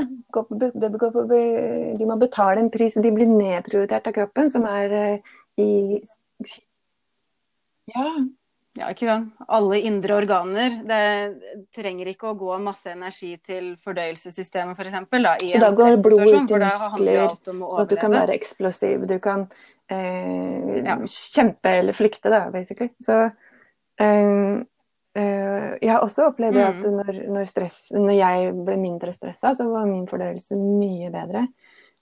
[0.77, 4.99] De må betale en pris, de blir nedprioritert av kroppen, som er
[5.61, 5.71] i
[7.93, 8.09] Ja.
[8.77, 9.33] Ja, ikke sant.
[9.49, 10.75] Alle indre organer.
[10.85, 14.81] Det trenger ikke å gå masse energi til fordøyelsessystemet, f.eks.
[14.83, 18.17] For eksempel, da, i så da går blodet ut i muskler, så at du kan
[18.19, 19.07] være eksplosiv.
[19.09, 19.47] Du kan
[19.89, 20.99] eh, ja.
[21.09, 22.93] kjempe eller flykte, da, basically.
[23.07, 24.61] Så eh, eh,
[25.17, 26.65] jeg har også opplevd mm.
[26.67, 31.47] at når, når, stress, når, jeg ble mindre stressa, så var min fordøyelse mye bedre.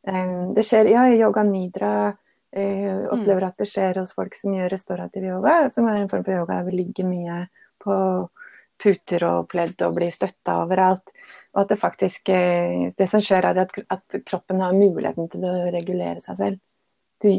[0.07, 1.95] Eh, det skjer ja, yoga nidra
[2.55, 3.49] jeg eh, opplever mm.
[3.49, 6.61] at det skjer hos folk som gjør restaurativ yoga, som er en form for yoga
[6.61, 7.39] der vi ligger mye
[7.83, 7.97] på
[8.79, 11.11] puter og pledd og blir støtta overalt.
[11.55, 15.55] Og at det faktisk eh, Det som skjer, er at kroppen har muligheten til å
[15.75, 16.62] regulere seg selv.
[17.25, 17.31] Du,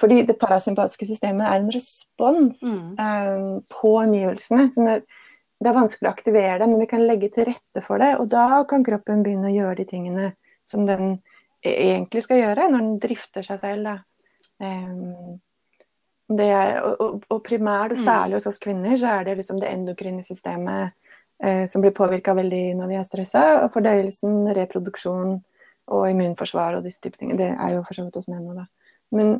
[0.00, 2.84] fordi det parasympatiske systemet er en respons mm.
[2.96, 4.68] um, på omgivelsene.
[4.72, 4.98] Så det,
[5.58, 8.14] det, er vanskelig å aktivere det, men vi kan legge til rette for det.
[8.22, 10.30] Og da kan kroppen begynne å gjøre de tingene
[10.68, 11.18] som den
[11.64, 14.00] e-, egentlig skal gjøre, når den drifter seg selv.
[14.62, 15.36] Um,
[16.38, 18.06] er, og, og, primært, og mm.
[18.06, 20.94] særlig hos oss kvinner, så er det liksom det endokrine systemet
[21.44, 23.44] uh, som blir påvirka veldig når vi er stressa.
[23.64, 25.38] Og fordøyelsen, reproduksjon
[25.88, 27.34] og immunforsvar og disse type ting.
[27.38, 28.68] Det er jo for så vidt hos menn òg, da.
[29.14, 29.34] Men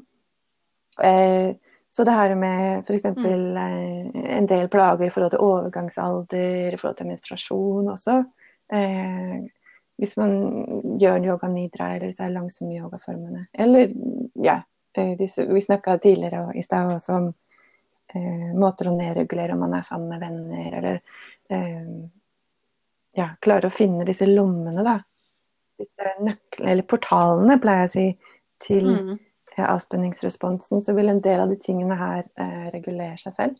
[1.02, 1.56] eh,
[1.90, 3.04] så det her med f.eks.
[3.16, 3.56] Mm.
[3.56, 8.18] Eh, en del plager i forhold til overgangsalder, i forhold til menstruasjon også.
[8.72, 9.36] Eh,
[9.98, 10.34] hvis man
[11.00, 13.48] gjør yoga nidra eller disse langsomme yogaformene.
[13.52, 13.94] Eller
[14.38, 14.60] ja,
[14.98, 17.26] Eh, disse, vi snakka tidligere i stad også om
[18.14, 21.00] eh, måter å nedregulere om man er sammen med venner, eller
[21.54, 21.92] eh,
[23.18, 24.98] ja, klare å finne disse lommene, da.
[25.78, 28.34] Disse nøklene, eller portalene, pleier jeg å si,
[28.66, 29.12] til mm.
[29.66, 30.82] Avspenningsresponsen.
[30.84, 33.59] Så vil en del av de tingene her eh, regulere seg selv.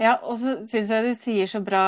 [0.00, 1.82] Ja, og så syns jeg du sier så bra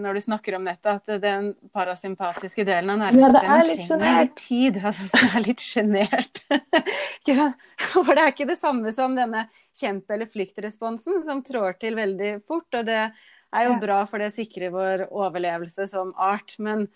[0.00, 4.78] når du snakker om nettet, at den parasympatiske delen av nervesystemet ja, trenger litt tid.
[4.88, 6.40] Altså, det er litt sjenert.
[7.92, 9.44] For det er ikke det samme som denne
[9.76, 12.70] kjempe- eller flyktresponsen, som trår til veldig fort.
[12.72, 16.56] Og det er jo bra, for det sikrer vår overlevelse som art.
[16.56, 16.86] Men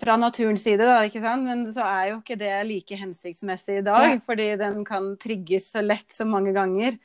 [0.00, 1.46] fra naturens side, da, ikke sant?
[1.46, 4.20] Men så er jo ikke det like hensiktsmessig i dag, ja.
[4.26, 6.98] fordi den kan trigges så lett så mange ganger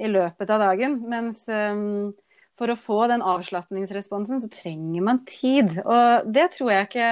[0.00, 1.00] i løpet av dagen.
[1.10, 2.12] Mens um,
[2.58, 5.74] for å få den avslapningsresponsen, så trenger man tid.
[5.82, 7.10] Og det tror jeg ikke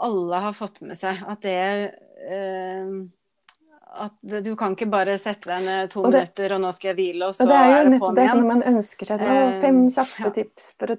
[0.00, 1.22] alle har fått med seg.
[1.30, 1.62] At det
[2.26, 3.00] uh,
[3.90, 6.96] at du kan ikke bare sette deg ned to det, minutter, og nå skal jeg
[7.00, 8.16] hvile, og så og det er, jo er det på'n igjen.
[8.16, 10.32] Det er sånn man ønsker seg sånn, fem kjappe ja.
[10.36, 10.98] tips for å,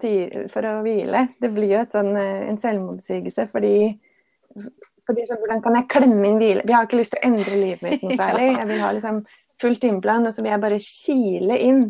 [0.53, 1.21] for å, hvile.
[1.43, 3.75] Det blir jo sånn, eh, en selvmotsigelse, fordi,
[5.07, 6.65] fordi så, Hvordan kan jeg klemme inn hvile?
[6.67, 8.49] Vi har ikke lyst til å endre livet mitt noe særlig.
[8.57, 9.23] Jeg vil ha liksom
[9.63, 11.81] full timeplan, og så vil jeg bare kile inn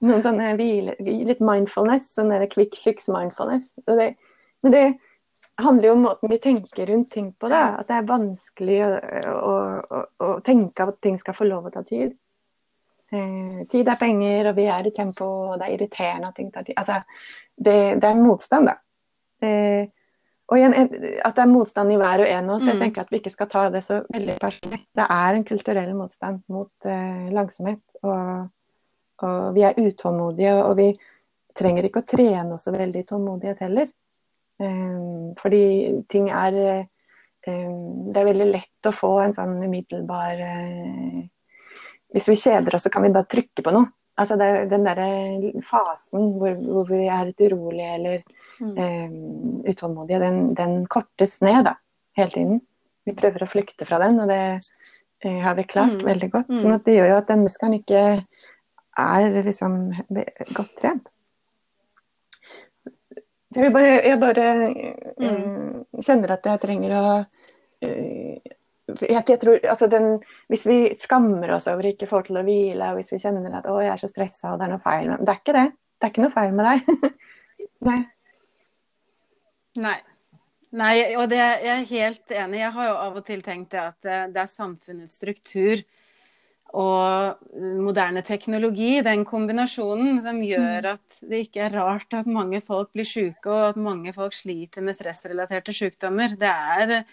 [0.00, 3.68] noen sånne hvile, litt mindfulness, sånn quick fix mindfulness.
[3.84, 4.14] Det,
[4.64, 4.84] men det
[5.64, 7.48] handler jo om måten vi tenker rundt ting på.
[7.52, 7.62] Da.
[7.80, 8.90] At det er vanskelig å,
[9.30, 9.54] å,
[9.98, 12.16] å, å tenke at ting skal få lov å ta tid.
[13.10, 16.52] Eh, tid er penger, og vi er i tempo, og det er irriterende at ting
[16.54, 16.76] tar tid.
[16.78, 17.00] Altså,
[17.56, 18.76] det, det er motstand, da.
[19.42, 19.88] Eh,
[20.50, 20.74] og igjen,
[21.22, 22.66] At det er motstand i hver og en av oss.
[22.66, 22.80] Jeg mm.
[22.82, 24.80] tenker at vi ikke skal ta det så veldig personlig.
[24.98, 27.82] Det er en kulturell motstand mot eh, langsomhet.
[28.02, 28.48] Og,
[29.22, 30.88] og, vi er utålmodige, og vi
[31.56, 33.90] trenger ikke å trene oss så veldig i tålmodighet heller.
[34.60, 35.62] Um, fordi
[36.12, 36.52] ting er
[37.48, 41.22] um, Det er veldig lett å få en sånn umiddelbar uh,
[42.12, 43.88] Hvis vi kjeder oss, så kan vi bare trykke på noe.
[44.20, 45.08] Altså det, Den derre
[45.64, 48.18] fasen hvor, hvor vi er litt urolige eller
[48.60, 48.74] mm.
[48.76, 51.76] eh, utålmodige, den, den, kortes ned da,
[52.18, 52.60] hele tiden.
[53.08, 54.42] Vi prøver å flykte fra den, og det
[55.24, 56.04] eh, har vi klart mm.
[56.10, 56.52] veldig godt.
[56.52, 58.02] sånn at det gjør jo at den muskelen ikke
[59.00, 59.78] er liksom
[60.52, 61.08] godt trent.
[63.56, 64.46] Jeg bare, jeg bare
[65.18, 66.02] mm.
[66.06, 68.50] kjenner at jeg trenger å uh,
[69.00, 70.20] jeg, jeg tror, altså den,
[70.50, 73.66] Hvis vi skammer oss over ikke får til å hvile, og hvis vi kjenner at
[73.70, 75.66] å, jeg er så stressa og det er noe feil Det er ikke det.
[75.98, 77.10] Det er ikke noe feil med deg.
[77.90, 77.98] Nei.
[79.80, 79.98] Nei.
[80.70, 82.60] Nei, og det, jeg er helt enig.
[82.60, 85.82] Jeg har jo av og til tenkt det at det er samfunnets struktur
[86.76, 87.40] og
[87.82, 90.90] moderne teknologi, den kombinasjonen, som gjør mm.
[90.92, 94.84] at det ikke er rart at mange folk blir syke, og at mange folk sliter
[94.86, 96.36] med stressrelaterte sykdommer.
[96.38, 97.04] Det er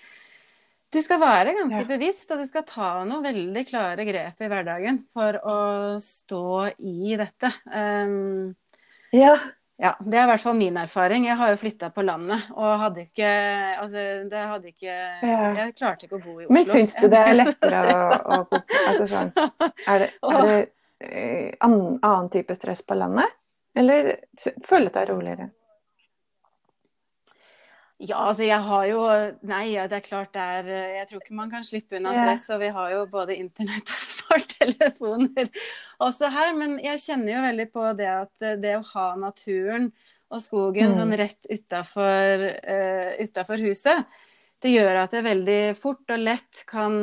[0.93, 1.89] Du skal være ganske ja.
[1.89, 5.59] bevisst, og du skal ta noen veldig klare grep i hverdagen for å
[5.99, 7.51] stå i dette.
[7.67, 8.53] Um,
[9.11, 9.35] ja.
[9.77, 9.91] Ja.
[9.99, 11.27] Det er i hvert fall min erfaring.
[11.27, 13.27] Jeg har jo flytta på landet og hadde ikke
[13.77, 14.95] Altså, det hadde ikke.
[15.21, 16.55] Jeg klarte ikke å bo i Oslo.
[16.57, 17.83] Men syns du det er lettere
[18.37, 20.57] å, å, Altså sånn Er det, er det
[21.05, 23.37] eh, annen type stress på landet?
[23.77, 24.15] Eller
[24.65, 25.49] føler det roligere?
[27.97, 29.05] Ja, altså jeg har jo
[29.49, 32.49] Nei, det er klart det er Jeg tror ikke man kan slippe unna stress.
[32.53, 35.49] Og vi har jo både internett og smarttelefoner
[36.05, 36.53] også her.
[36.57, 39.91] Men jeg kjenner jo veldig på det at det å ha naturen
[40.27, 40.97] og skogen mm.
[40.99, 44.17] sånn rett utafor uh, huset,
[44.59, 46.93] det gjør at det veldig fort og lett kan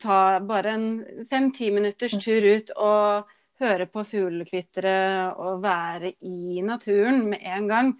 [0.00, 0.86] ta bare en
[1.28, 2.22] fem-ti minutters mm.
[2.22, 4.94] tur ut og høre på fuglekvitre
[5.36, 7.92] og være i naturen med en gang.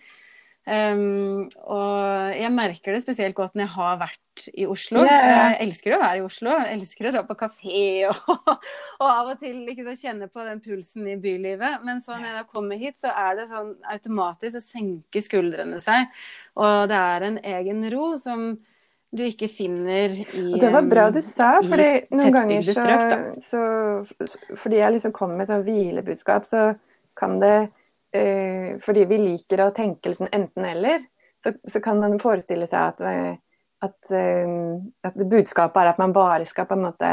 [0.62, 5.02] Um, og jeg merker det spesielt godt når jeg har vært i Oslo.
[5.02, 5.24] Yeah.
[5.32, 6.52] Jeg elsker å være i Oslo.
[6.54, 8.52] Jeg elsker å dra på kafé og,
[9.00, 11.82] og av og til ikke så kjenne på den pulsen i bylivet.
[11.86, 16.14] Men så når jeg kommer hit, så er det sånn automatisk å senke skuldrene seg.
[16.62, 18.52] Og det er en egen ro som
[19.12, 22.86] du ikke finner i Det var bra du sa, fordi noen ganger så,
[23.44, 26.70] så Fordi jeg liksom kommer med sånn hvilebudskap, så
[27.18, 27.56] kan det
[28.12, 31.04] eh, fordi vi liker å tenke liksom enten-eller,
[31.42, 33.34] så, så, kan man forestille seg at, eh,
[33.82, 34.52] at, eh,
[35.04, 37.12] at, budskapet er at man bare skal på en måte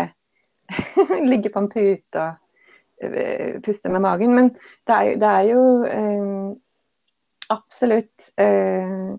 [1.31, 4.35] ligge på en pute og eh, puste med magen.
[4.35, 4.51] Men
[4.87, 6.49] det er, det er jo eh,
[7.49, 9.15] absolutt eh,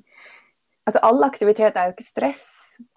[0.89, 2.47] Altså all aktivitet er jo ikke stress.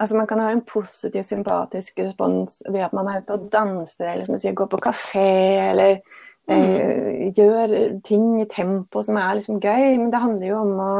[0.00, 4.08] Altså Man kan ha en positiv, sympatisk respons ved at man er ute og danser,
[4.08, 5.28] eller som sier, går på kafé,
[5.68, 6.00] eller
[6.44, 7.70] Eh, gjør
[8.04, 9.94] ting i tempo som er liksom gøy.
[10.00, 10.90] Men det handler jo om å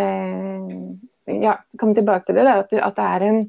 [0.00, 2.46] eh, ja, komme tilbake til det.
[2.48, 3.42] Da, at, at, det er en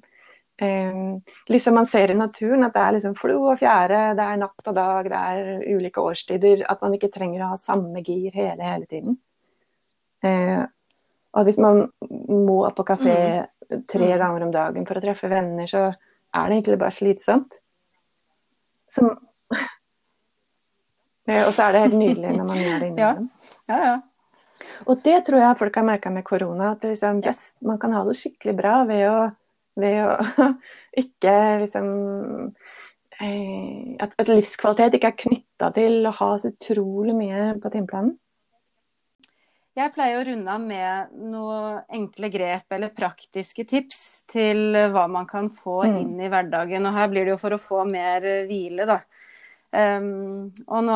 [0.64, 4.40] eh, Liksom man ser i naturen at det er liksom flo og fjære, det er
[4.42, 6.66] natt og dag, det er ulike årstider.
[6.70, 9.20] At man ikke trenger å ha samme gir hele, hele tiden.
[10.24, 10.62] Eh,
[11.34, 11.88] og hvis man
[12.30, 13.84] må på kafé mm.
[13.90, 14.20] tre mm.
[14.22, 17.58] ganger om dagen for å treffe venner, så er det egentlig bare slitsomt.
[18.94, 19.10] Som
[21.32, 23.30] og så er det helt nydelig når man gjør det innimellom.
[23.30, 23.52] ja.
[23.70, 24.00] Ja, ja.
[24.90, 26.74] Og det tror jeg folk har merka med korona.
[26.74, 29.20] At liksom, yes, man kan ha det skikkelig bra ved å,
[29.80, 30.50] ved å
[31.04, 31.88] ikke liksom
[33.20, 38.18] eh, at, at, livskvalitet ikke er knytta til å ha så utrolig mye på timeplanen.
[39.74, 45.26] Jeg pleier å runde av med noen enkle grep eller praktiske tips til hva man
[45.26, 45.96] kan få mm.
[45.98, 46.86] inn i hverdagen.
[46.86, 49.00] Og her blir det jo for å få mer hvile, da.
[49.74, 50.96] Um, og nå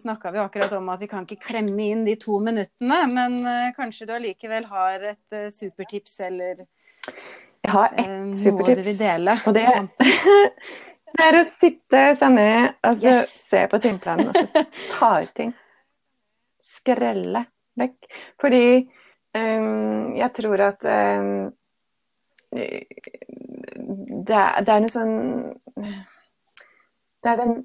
[0.00, 3.68] snakka vi akkurat om at vi kan ikke klemme inn de to minuttene, men uh,
[3.76, 8.58] kanskje du allikevel har et uh, supertips eller Jeg har ett uh, supertips.
[8.58, 9.36] Noe du vil dele?
[9.46, 9.66] Og det,
[11.14, 13.36] det er å sitte seg ned og yes.
[13.52, 14.64] se på timeplanen og så
[14.96, 15.52] ta ut ting.
[16.74, 17.44] Skrelle
[17.78, 17.98] vekk.
[18.42, 18.64] Fordi
[19.38, 21.52] um, jeg tror at um,
[22.50, 25.14] det, er, det er noe sånn
[27.22, 27.62] det er den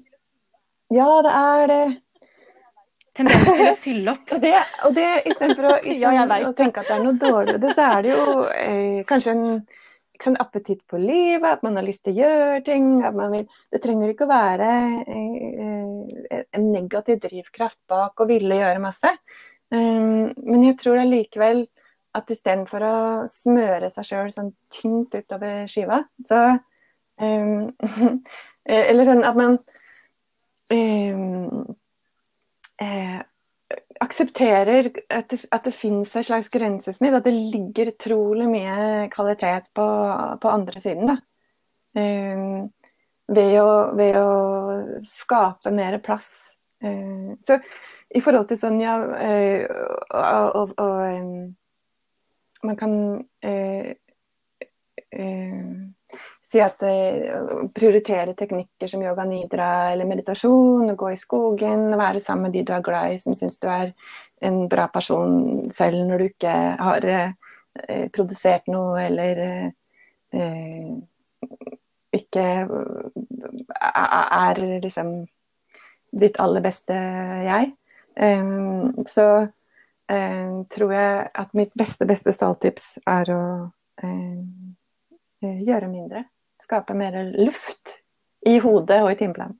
[0.94, 1.82] ja, det er det.
[3.18, 4.30] Tendens til å fylle opp.
[4.36, 4.54] og det,
[4.86, 5.74] og det istedenfor å,
[6.04, 6.14] ja,
[6.46, 9.44] å tenke at det er noe dårligere, så er det jo eh, kanskje en
[10.18, 12.86] sånn appetitt på livet, at man har lyst til å gjøre ting.
[13.34, 14.70] Vil, det trenger ikke å være
[15.06, 19.12] eh, en negativ drivkraft bak å ville gjøre masse.
[19.68, 21.66] Um, men jeg tror allikevel
[22.16, 26.44] at istedenfor å smøre seg sjøl sånn tynt utover skiva, så
[27.20, 27.68] um,
[28.68, 29.54] Eller sånn at man
[32.78, 33.20] eh,
[34.00, 37.14] aksepterer at det, at det finnes et slags grensesnitt.
[37.14, 39.86] At det ligger utrolig mye kvalitet på,
[40.42, 41.16] på andre siden.
[41.98, 42.64] Eh,
[43.28, 46.30] ved, å, ved, å, skape mer plass.
[46.82, 47.58] Eh, så
[48.08, 49.68] i forhold til sånn, ja eh,
[50.16, 51.54] og, og, um,
[52.64, 52.92] Man kan
[53.46, 53.90] uh,
[55.14, 55.74] eh,
[56.48, 62.48] si at uh, prioritere teknikker som yoga nidra eller meditasjon, gå i skogen, være sammen
[62.48, 63.92] med de du er glad i, som syns du er
[64.40, 70.92] en bra person selv når du ikke har eh, produsert noe eller eh,
[72.18, 72.44] ikke
[73.88, 75.12] er liksom
[76.18, 76.96] ditt aller beste
[77.44, 77.72] jeg.
[78.16, 78.52] Eh,
[79.06, 79.28] så
[80.08, 83.42] tror jeg at mitt beste, beste stalltips er å
[85.44, 86.22] gjøre mindre
[86.68, 87.96] skape mer luft
[88.46, 89.56] i hodet og i timeplanen.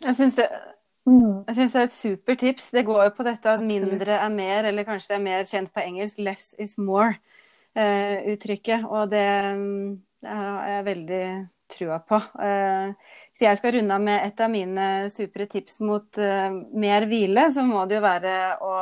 [0.00, 0.46] Jeg syns det,
[1.04, 1.42] mm.
[1.50, 2.70] det, er et supertips.
[2.72, 5.74] Det går jo på dette at mindre er mer, eller kanskje det er mer kjent
[5.74, 7.18] på engelsk 'less is more'.
[7.76, 8.84] uttrykket.
[8.88, 9.26] Og det,
[10.22, 11.24] det har jeg veldig
[11.70, 12.18] trua på.
[13.36, 17.46] Så jeg skal runde av med et av mine supre tips mot mer hvile.
[17.52, 18.74] Så må det jo være å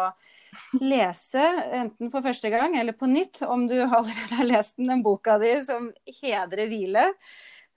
[0.80, 1.44] lese,
[1.78, 5.38] enten for første gang eller på nytt, om du allerede har lest den, den boka
[5.42, 5.90] di som
[6.20, 7.06] hedrer hvile.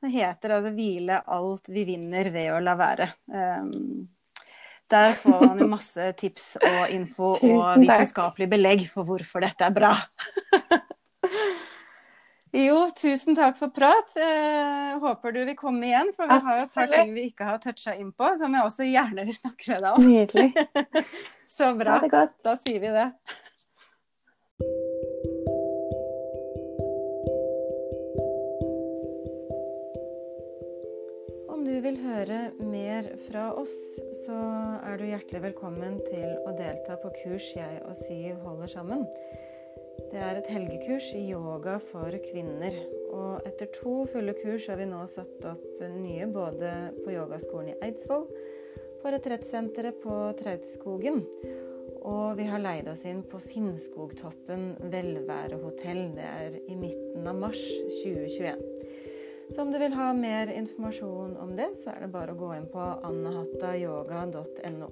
[0.01, 3.11] Den heter altså 'Hvile alt vi vinner ved å la være'.
[3.29, 4.07] Um,
[4.91, 9.75] der får man jo masse tips og info og vitenskapelig belegg for hvorfor dette er
[9.75, 9.93] bra.
[12.51, 14.09] Jo, tusen takk for prat.
[14.19, 17.45] Eh, håper du vil komme igjen, for vi har jo et par ting vi ikke
[17.47, 20.09] har toucha inn på, som jeg også gjerne vil snakke med deg om.
[20.11, 21.05] Nydelig.
[21.55, 22.01] Så bra.
[22.43, 23.07] Da sier vi det.
[31.47, 33.77] Om du vil høre mer fra oss,
[34.25, 34.41] så
[34.89, 39.07] er du hjertelig velkommen til å delta på kurs jeg og Siv holder sammen.
[40.11, 42.75] Det er et helgekurs i yoga for kvinner.
[43.11, 47.77] Og etter to fulle kurs har vi nå satt opp nye både på yogaskolen i
[47.87, 48.27] Eidsvoll,
[49.01, 51.23] på retrettsenteret på Trautskogen,
[52.01, 56.03] og vi har leid oss inn på Finnskogtoppen velværehotell.
[56.17, 57.61] Det er i midten av mars
[58.01, 58.61] 2021.
[59.51, 62.51] Så om du vil ha mer informasjon om det, så er det bare å gå
[62.55, 64.91] inn på annahattayoga.no.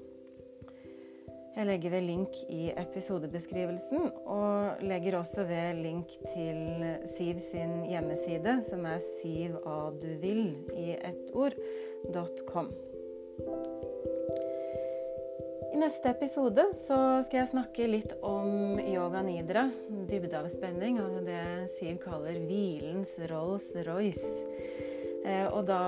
[1.59, 8.53] Jeg legger ved link i episodebeskrivelsen, og legger også ved link til Siv sin hjemmeside,
[8.63, 12.71] som er sivaduvill i ett ord.com.
[15.73, 19.67] I neste episode så skal jeg snakke litt om yoga nidra,
[20.07, 21.43] dybdeavspenning, altså det
[21.75, 24.31] Siv kaller hvilens Rolls-Royce.
[25.27, 25.83] Eh, og da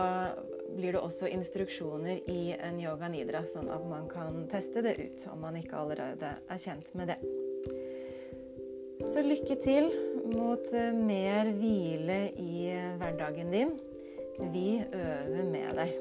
[0.76, 5.26] blir det også instruksjoner i en yoga nidra, sånn at man kan teste det ut
[5.34, 7.20] om man ikke allerede er kjent med det.
[9.02, 9.90] Så lykke til
[10.36, 13.74] mot eh, mer hvile i eh, hverdagen din.
[14.54, 15.98] Vi øver med deg.